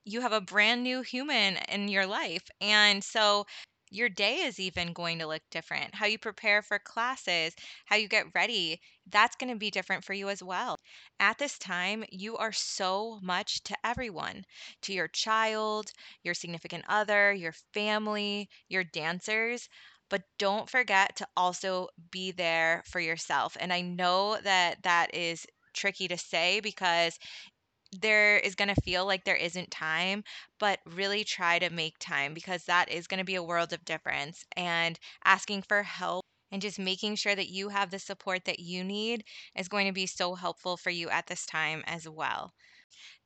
you 0.04 0.20
have 0.20 0.32
a 0.32 0.40
brand 0.40 0.82
new 0.82 1.02
human 1.02 1.56
in 1.68 1.88
your 1.88 2.06
life. 2.06 2.48
And 2.60 3.02
so 3.02 3.46
your 3.96 4.08
day 4.08 4.36
is 4.38 4.60
even 4.60 4.92
going 4.92 5.18
to 5.18 5.26
look 5.26 5.42
different. 5.50 5.94
How 5.94 6.06
you 6.06 6.18
prepare 6.18 6.62
for 6.62 6.78
classes, 6.78 7.54
how 7.86 7.96
you 7.96 8.08
get 8.08 8.26
ready, 8.34 8.80
that's 9.10 9.36
going 9.36 9.52
to 9.52 9.58
be 9.58 9.70
different 9.70 10.04
for 10.04 10.12
you 10.14 10.28
as 10.28 10.42
well. 10.42 10.78
At 11.20 11.38
this 11.38 11.58
time, 11.58 12.04
you 12.10 12.36
are 12.36 12.52
so 12.52 13.18
much 13.22 13.62
to 13.64 13.76
everyone 13.84 14.44
to 14.82 14.92
your 14.92 15.08
child, 15.08 15.90
your 16.22 16.34
significant 16.34 16.84
other, 16.88 17.32
your 17.32 17.54
family, 17.72 18.48
your 18.68 18.84
dancers. 18.84 19.68
But 20.08 20.22
don't 20.38 20.68
forget 20.70 21.16
to 21.16 21.26
also 21.36 21.88
be 22.10 22.30
there 22.32 22.82
for 22.86 23.00
yourself. 23.00 23.56
And 23.60 23.72
I 23.72 23.80
know 23.80 24.38
that 24.42 24.82
that 24.82 25.14
is 25.14 25.46
tricky 25.74 26.08
to 26.08 26.16
say 26.18 26.60
because 26.60 27.18
there 27.98 28.38
is 28.38 28.54
going 28.54 28.68
to 28.74 28.80
feel 28.82 29.06
like 29.06 29.24
there 29.24 29.36
isn't 29.36 29.70
time, 29.70 30.24
but 30.58 30.80
really 30.86 31.24
try 31.24 31.58
to 31.58 31.70
make 31.70 31.98
time 31.98 32.34
because 32.34 32.64
that 32.64 32.90
is 32.90 33.06
going 33.06 33.18
to 33.18 33.24
be 33.24 33.34
a 33.36 33.42
world 33.42 33.72
of 33.72 33.84
difference. 33.84 34.44
And 34.56 34.98
asking 35.24 35.62
for 35.62 35.82
help 35.82 36.24
and 36.52 36.62
just 36.62 36.78
making 36.78 37.16
sure 37.16 37.34
that 37.34 37.48
you 37.48 37.68
have 37.70 37.90
the 37.90 37.98
support 37.98 38.44
that 38.44 38.60
you 38.60 38.84
need 38.84 39.24
is 39.56 39.68
going 39.68 39.86
to 39.86 39.92
be 39.92 40.06
so 40.06 40.34
helpful 40.34 40.76
for 40.76 40.90
you 40.90 41.08
at 41.10 41.26
this 41.26 41.46
time 41.46 41.82
as 41.86 42.08
well. 42.08 42.52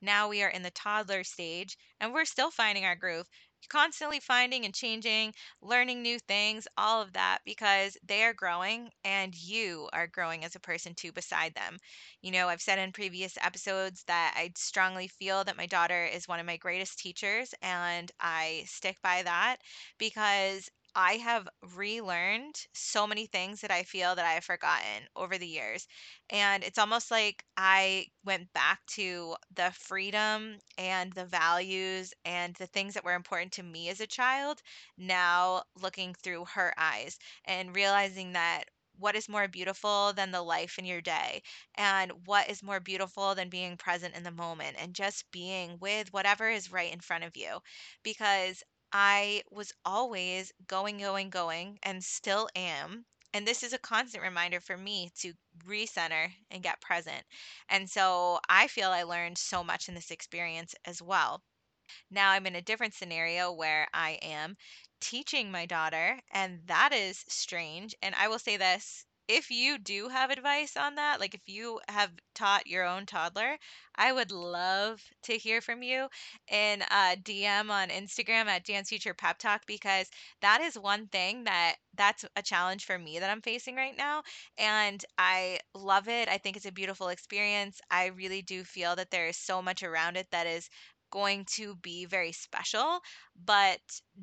Now 0.01 0.27
we 0.27 0.43
are 0.43 0.49
in 0.49 0.63
the 0.63 0.71
toddler 0.71 1.23
stage 1.23 1.77
and 1.99 2.13
we're 2.13 2.25
still 2.25 2.51
finding 2.51 2.85
our 2.85 2.95
groove. 2.95 3.27
Constantly 3.69 4.19
finding 4.19 4.65
and 4.65 4.75
changing, 4.75 5.33
learning 5.61 6.01
new 6.01 6.19
things, 6.19 6.67
all 6.77 7.01
of 7.01 7.13
that 7.13 7.39
because 7.45 7.97
they 8.03 8.23
are 8.23 8.33
growing 8.33 8.91
and 9.03 9.33
you 9.33 9.89
are 9.93 10.07
growing 10.07 10.43
as 10.43 10.55
a 10.55 10.59
person 10.59 10.93
too 10.93 11.11
beside 11.11 11.53
them. 11.55 11.77
You 12.21 12.31
know, 12.31 12.49
I've 12.49 12.61
said 12.61 12.79
in 12.79 12.91
previous 12.91 13.37
episodes 13.41 14.03
that 14.05 14.33
I 14.35 14.51
strongly 14.55 15.07
feel 15.07 15.43
that 15.45 15.57
my 15.57 15.65
daughter 15.67 16.05
is 16.05 16.27
one 16.27 16.39
of 16.39 16.45
my 16.45 16.57
greatest 16.57 16.99
teachers 16.99 17.53
and 17.61 18.11
I 18.19 18.63
stick 18.67 18.97
by 19.01 19.23
that 19.23 19.57
because 19.97 20.69
I 20.95 21.13
have 21.17 21.47
relearned 21.75 22.55
so 22.73 23.07
many 23.07 23.25
things 23.25 23.61
that 23.61 23.71
I 23.71 23.83
feel 23.83 24.15
that 24.15 24.25
I 24.25 24.33
have 24.33 24.43
forgotten 24.45 25.07
over 25.15 25.37
the 25.37 25.47
years. 25.47 25.87
And 26.29 26.63
it's 26.63 26.77
almost 26.77 27.11
like 27.11 27.43
I 27.57 28.07
went 28.25 28.51
back 28.53 28.85
to 28.91 29.35
the 29.53 29.71
freedom 29.71 30.59
and 30.77 31.13
the 31.13 31.25
values 31.25 32.13
and 32.25 32.55
the 32.55 32.67
things 32.67 32.93
that 32.93 33.03
were 33.05 33.13
important 33.13 33.53
to 33.53 33.63
me 33.63 33.89
as 33.89 34.01
a 34.01 34.07
child, 34.07 34.61
now 34.97 35.63
looking 35.75 36.13
through 36.13 36.45
her 36.45 36.73
eyes 36.77 37.17
and 37.45 37.75
realizing 37.75 38.33
that 38.33 38.65
what 38.97 39.15
is 39.15 39.29
more 39.29 39.47
beautiful 39.47 40.13
than 40.13 40.31
the 40.31 40.41
life 40.43 40.77
in 40.77 40.85
your 40.85 41.01
day? 41.01 41.41
And 41.75 42.11
what 42.25 42.49
is 42.49 42.61
more 42.61 42.79
beautiful 42.79 43.33
than 43.35 43.49
being 43.49 43.77
present 43.77 44.15
in 44.15 44.23
the 44.23 44.31
moment 44.31 44.75
and 44.79 44.93
just 44.93 45.31
being 45.31 45.77
with 45.79 46.11
whatever 46.13 46.49
is 46.49 46.71
right 46.71 46.91
in 46.91 46.99
front 46.99 47.23
of 47.23 47.35
you? 47.35 47.59
Because 48.03 48.63
I 48.93 49.43
was 49.49 49.73
always 49.85 50.51
going, 50.67 50.99
going, 50.99 51.29
going, 51.29 51.79
and 51.83 52.03
still 52.03 52.49
am. 52.55 53.05
And 53.33 53.47
this 53.47 53.63
is 53.63 53.73
a 53.73 53.79
constant 53.79 54.23
reminder 54.23 54.59
for 54.59 54.77
me 54.77 55.11
to 55.19 55.33
recenter 55.65 56.33
and 56.49 56.63
get 56.63 56.81
present. 56.81 57.25
And 57.69 57.89
so 57.89 58.39
I 58.49 58.67
feel 58.67 58.89
I 58.91 59.03
learned 59.03 59.37
so 59.37 59.63
much 59.63 59.87
in 59.89 59.95
this 59.95 60.11
experience 60.11 60.75
as 60.85 61.01
well. 61.01 61.43
Now 62.11 62.31
I'm 62.31 62.45
in 62.47 62.55
a 62.55 62.61
different 62.61 62.93
scenario 62.93 63.51
where 63.51 63.87
I 63.93 64.19
am 64.21 64.57
teaching 64.99 65.51
my 65.51 65.65
daughter, 65.65 66.21
and 66.31 66.61
that 66.67 66.93
is 66.93 67.25
strange. 67.27 67.95
And 68.01 68.15
I 68.15 68.27
will 68.27 68.39
say 68.39 68.57
this 68.57 69.05
if 69.35 69.49
you 69.51 69.77
do 69.77 70.09
have 70.09 70.29
advice 70.29 70.75
on 70.75 70.95
that, 70.95 71.19
like 71.19 71.33
if 71.33 71.47
you 71.47 71.79
have 71.89 72.11
taught 72.35 72.67
your 72.67 72.85
own 72.85 73.05
toddler, 73.05 73.57
I 73.95 74.11
would 74.11 74.31
love 74.31 75.01
to 75.23 75.33
hear 75.37 75.61
from 75.61 75.83
you 75.83 76.07
in 76.49 76.83
DM 77.23 77.71
on 77.71 77.89
Instagram 77.89 78.47
at 78.47 78.65
Dance 78.65 78.89
Teacher 78.89 79.13
Pep 79.13 79.37
Talk 79.37 79.65
because 79.67 80.09
that 80.41 80.61
is 80.61 80.77
one 80.77 81.07
thing 81.07 81.43
that 81.45 81.75
that's 81.95 82.25
a 82.35 82.41
challenge 82.41 82.85
for 82.85 82.97
me 82.97 83.19
that 83.19 83.29
I'm 83.29 83.41
facing 83.41 83.75
right 83.75 83.95
now. 83.97 84.23
And 84.57 85.03
I 85.17 85.59
love 85.73 86.07
it. 86.07 86.27
I 86.29 86.37
think 86.37 86.55
it's 86.57 86.65
a 86.65 86.71
beautiful 86.71 87.09
experience. 87.09 87.79
I 87.89 88.07
really 88.07 88.41
do 88.41 88.63
feel 88.63 88.95
that 88.95 89.11
there 89.11 89.27
is 89.27 89.37
so 89.37 89.61
much 89.61 89.83
around 89.83 90.17
it 90.17 90.27
that 90.31 90.47
is 90.47 90.69
going 91.11 91.45
to 91.45 91.75
be 91.75 92.05
very 92.05 92.31
special, 92.31 92.99
but 93.45 93.79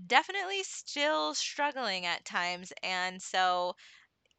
definitely 0.07 0.63
still 0.63 1.35
struggling 1.35 2.07
at 2.07 2.25
times. 2.25 2.73
And 2.83 3.21
so, 3.21 3.75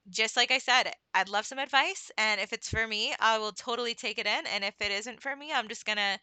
just 0.09 0.35
like 0.37 0.51
I 0.51 0.57
said, 0.59 0.87
eh, 0.87 0.93
I'd 1.13 1.29
love 1.29 1.45
some 1.45 1.59
advice. 1.59 2.11
And 2.17 2.39
if 2.41 2.53
it's 2.53 2.69
for 2.69 2.87
me, 2.87 3.13
I 3.19 3.37
will 3.37 3.51
totally 3.51 3.93
take 3.95 4.17
it 4.19 4.27
in. 4.27 4.47
And 4.47 4.63
if 4.63 4.79
it 4.81 4.91
isn't 4.91 5.21
for 5.21 5.35
me, 5.35 5.51
I'm 5.53 5.67
just 5.67 5.85
going 5.85 5.97
to 5.97 6.19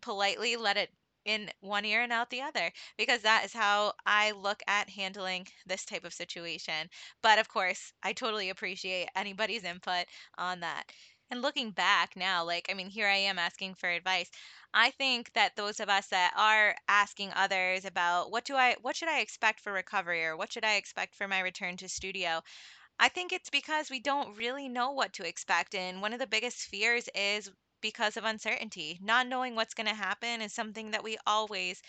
politely 0.00 0.56
let 0.56 0.76
it 0.76 0.90
in 1.24 1.50
one 1.60 1.84
ear 1.84 2.02
and 2.02 2.12
out 2.12 2.30
the 2.30 2.40
other 2.42 2.72
because 2.96 3.22
that 3.22 3.44
is 3.44 3.52
how 3.52 3.92
I 4.06 4.30
look 4.32 4.62
at 4.66 4.88
handling 4.90 5.46
this 5.66 5.84
type 5.84 6.04
of 6.04 6.14
situation. 6.14 6.88
But 7.22 7.38
of 7.38 7.48
course, 7.48 7.92
I 8.02 8.12
totally 8.12 8.50
appreciate 8.50 9.08
anybody's 9.14 9.64
input 9.64 10.06
on 10.38 10.60
that. 10.60 10.84
And 11.30 11.42
looking 11.42 11.72
back 11.72 12.16
now, 12.16 12.44
like, 12.44 12.66
I 12.70 12.74
mean, 12.74 12.88
here 12.88 13.08
I 13.08 13.16
am 13.16 13.38
asking 13.38 13.74
for 13.74 13.88
advice. 13.90 14.30
I 14.72 14.90
think 14.92 15.32
that 15.34 15.56
those 15.56 15.80
of 15.80 15.88
us 15.90 16.06
that 16.08 16.32
are 16.36 16.74
asking 16.88 17.32
others 17.34 17.84
about 17.84 18.30
what 18.30 18.44
do 18.44 18.54
I, 18.56 18.76
what 18.80 18.96
should 18.96 19.08
I 19.10 19.20
expect 19.20 19.60
for 19.60 19.72
recovery 19.72 20.24
or 20.24 20.36
what 20.36 20.52
should 20.52 20.64
I 20.64 20.76
expect 20.76 21.14
for 21.14 21.28
my 21.28 21.40
return 21.40 21.76
to 21.78 21.88
studio, 21.88 22.42
I 23.00 23.08
think 23.08 23.32
it's 23.32 23.50
because 23.50 23.90
we 23.90 24.00
don't 24.00 24.36
really 24.36 24.68
know 24.68 24.92
what 24.92 25.12
to 25.14 25.26
expect. 25.26 25.74
And 25.74 26.00
one 26.00 26.12
of 26.12 26.18
the 26.20 26.26
biggest 26.26 26.58
fears 26.68 27.08
is 27.14 27.50
because 27.80 28.16
of 28.16 28.24
uncertainty. 28.24 28.98
Not 29.02 29.26
knowing 29.28 29.54
what's 29.54 29.74
going 29.74 29.86
to 29.88 29.94
happen 29.94 30.40
is 30.42 30.52
something 30.52 30.90
that 30.92 31.04
we 31.04 31.16
always, 31.26 31.80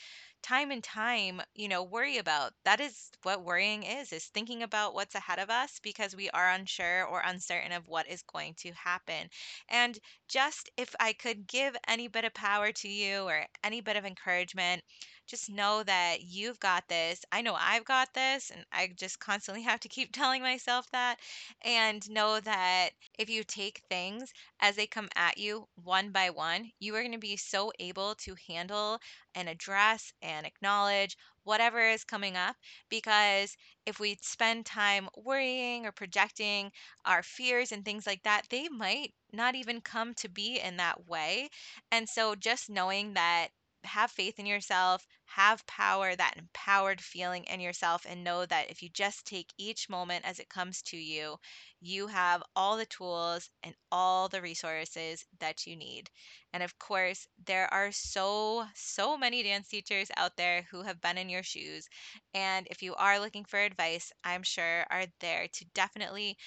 time 0.43 0.71
and 0.71 0.83
time, 0.83 1.41
you 1.55 1.67
know, 1.67 1.83
worry 1.83 2.17
about. 2.17 2.53
That 2.63 2.79
is 2.79 3.09
what 3.23 3.43
worrying 3.43 3.83
is, 3.83 4.13
is 4.13 4.25
thinking 4.25 4.61
about 4.63 4.93
what's 4.93 5.15
ahead 5.15 5.39
of 5.39 5.49
us 5.49 5.79
because 5.81 6.15
we 6.15 6.29
are 6.29 6.49
unsure 6.51 7.05
or 7.05 7.21
uncertain 7.25 7.71
of 7.71 7.87
what 7.87 8.07
is 8.07 8.21
going 8.23 8.53
to 8.59 8.71
happen. 8.73 9.29
And 9.67 9.97
just 10.27 10.69
if 10.77 10.95
I 10.99 11.13
could 11.13 11.47
give 11.47 11.75
any 11.87 12.07
bit 12.07 12.25
of 12.25 12.33
power 12.35 12.71
to 12.71 12.87
you 12.87 13.21
or 13.23 13.45
any 13.63 13.81
bit 13.81 13.95
of 13.95 14.05
encouragement, 14.05 14.83
just 15.29 15.49
know 15.49 15.83
that 15.83 16.23
you've 16.23 16.59
got 16.59 16.87
this. 16.89 17.23
I 17.31 17.41
know 17.41 17.55
I've 17.59 17.85
got 17.85 18.13
this, 18.13 18.49
and 18.49 18.65
I 18.71 18.91
just 18.97 19.19
constantly 19.19 19.61
have 19.69 19.79
to 19.81 19.87
keep 19.89 20.11
telling 20.11 20.41
myself 20.41 20.89
that. 20.91 21.19
And 21.63 22.09
know 22.09 22.39
that 22.41 22.89
if 23.17 23.29
you 23.29 23.43
take 23.43 23.83
things 23.89 24.33
as 24.59 24.75
they 24.75 24.87
come 24.87 25.07
at 25.15 25.37
you 25.37 25.67
one 25.75 26.11
by 26.11 26.29
one, 26.31 26.71
you 26.79 26.95
are 26.95 27.01
going 27.01 27.13
to 27.13 27.17
be 27.17 27.37
so 27.37 27.71
able 27.79 28.15
to 28.15 28.35
handle 28.47 28.99
and 29.35 29.47
address 29.47 30.11
and 30.21 30.45
acknowledge 30.45 31.17
whatever 31.43 31.79
is 31.79 32.03
coming 32.03 32.35
up. 32.35 32.55
Because 32.89 33.55
if 33.85 33.99
we 33.99 34.17
spend 34.21 34.65
time 34.65 35.09
worrying 35.15 35.85
or 35.85 35.91
projecting 35.91 36.71
our 37.05 37.23
fears 37.23 37.71
and 37.71 37.85
things 37.85 38.05
like 38.05 38.23
that, 38.23 38.43
they 38.49 38.67
might 38.69 39.13
not 39.31 39.55
even 39.55 39.81
come 39.81 40.13
to 40.15 40.27
be 40.29 40.59
in 40.59 40.77
that 40.77 41.07
way. 41.07 41.49
And 41.91 42.09
so 42.09 42.35
just 42.35 42.69
knowing 42.69 43.13
that 43.13 43.49
have 43.83 44.11
faith 44.11 44.39
in 44.39 44.45
yourself, 44.45 45.05
have 45.25 45.65
power, 45.67 46.15
that 46.15 46.37
empowered 46.37 47.01
feeling 47.01 47.43
in 47.45 47.59
yourself, 47.59 48.05
and 48.07 48.23
know 48.23 48.45
that 48.45 48.69
if 48.69 48.81
you 48.83 48.89
just 48.89 49.25
take 49.25 49.53
each 49.57 49.89
moment 49.89 50.25
as 50.25 50.39
it 50.39 50.49
comes 50.49 50.81
to 50.83 50.97
you, 50.97 51.37
you 51.81 52.07
have 52.07 52.43
all 52.55 52.77
the 52.77 52.85
tools 52.85 53.49
and 53.63 53.75
all 53.91 54.27
the 54.29 54.41
resources 54.41 55.25
that 55.39 55.65
you 55.67 55.75
need. 55.75 56.09
And 56.53 56.63
of 56.63 56.77
course, 56.79 57.27
there 57.45 57.71
are 57.73 57.91
so, 57.91 58.67
so 58.75 59.17
many 59.17 59.43
dance 59.43 59.67
teachers 59.67 60.09
out 60.17 60.37
there 60.37 60.63
who 60.71 60.83
have 60.83 61.01
been 61.01 61.17
in 61.17 61.29
your 61.29 61.43
shoes. 61.43 61.87
And 62.33 62.67
if 62.69 62.81
you 62.83 62.95
are 62.95 63.19
looking 63.19 63.45
for 63.45 63.59
advice, 63.59 64.11
I'm 64.23 64.43
sure 64.43 64.85
are 64.89 65.05
there 65.19 65.47
to 65.47 65.65
definitely 65.73 66.37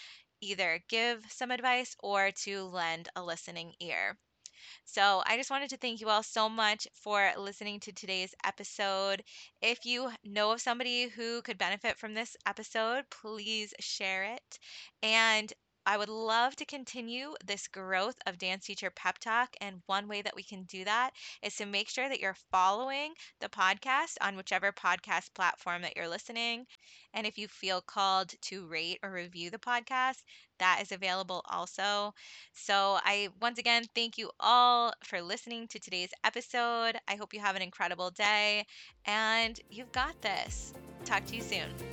either 0.41 0.83
give 0.89 1.25
some 1.31 1.51
advice 1.51 1.97
or 2.01 2.31
to 2.45 2.65
lend 2.65 3.09
a 3.17 3.23
listening 3.23 3.75
ear. 3.81 4.19
So 4.85 5.23
I 5.27 5.37
just 5.37 5.51
wanted 5.51 5.71
to 5.71 5.77
thank 5.77 6.01
you 6.01 6.09
all 6.09 6.23
so 6.23 6.49
much 6.49 6.87
for 6.95 7.33
listening 7.37 7.81
to 7.81 7.93
today's 7.93 8.35
episode. 8.45 9.23
If 9.61 9.85
you 9.85 10.11
know 10.25 10.53
of 10.53 10.61
somebody 10.61 11.09
who 11.09 11.43
could 11.43 11.59
benefit 11.59 11.99
from 11.99 12.15
this 12.15 12.37
episode, 12.47 13.05
please 13.11 13.75
share 13.81 14.25
it. 14.25 14.59
And 15.03 15.53
I 15.85 15.97
would 15.97 16.09
love 16.09 16.55
to 16.57 16.65
continue 16.65 17.35
this 17.45 17.67
growth 17.67 18.17
of 18.27 18.39
Dance 18.39 18.67
Teacher 18.67 18.91
Pep 18.91 19.19
Talk. 19.19 19.55
And 19.61 19.83
one 19.87 20.07
way 20.07 20.23
that 20.23 20.37
we 20.37 20.43
can 20.43 20.63
do 20.65 20.85
that 20.85 21.11
is 21.43 21.57
to 21.57 21.67
make 21.67 21.89
sure 21.89 22.09
that 22.09 22.21
you're 22.21 22.37
following 22.51 23.15
the 23.41 23.49
podcast 23.49 24.17
on 24.21 24.37
whichever 24.37 24.73
podcast 24.73 25.35
platform 25.35 25.83
that 25.83 25.97
you're 25.97 26.09
listening. 26.09 26.67
And 27.15 27.27
if 27.27 27.37
you 27.37 27.49
feel 27.49 27.81
called 27.81 28.35
to 28.43 28.67
rate 28.67 28.99
or 29.03 29.11
review 29.11 29.51
the 29.51 29.59
podcast, 29.59 30.23
that 30.59 30.79
is 30.81 30.93
available 30.93 31.43
also. 31.51 32.15
So, 32.53 32.99
I 33.05 33.29
once 33.41 33.59
again 33.59 33.85
thank 33.95 34.17
you 34.17 34.31
all 34.39 34.93
for 35.03 35.21
listening 35.21 35.67
to 35.69 35.81
today's 35.81 36.11
episode. 36.25 36.97
I 37.09 37.17
hope 37.17 37.35
you 37.35 37.41
have 37.41 37.57
an 37.57 37.63
incredible 37.63 38.11
day 38.11 38.67
and 39.05 39.59
you've 39.69 39.93
got 39.93 40.21
this. 40.23 40.73
Talk 41.05 41.25
to 41.27 41.37
you 41.37 41.43
soon. 41.43 41.92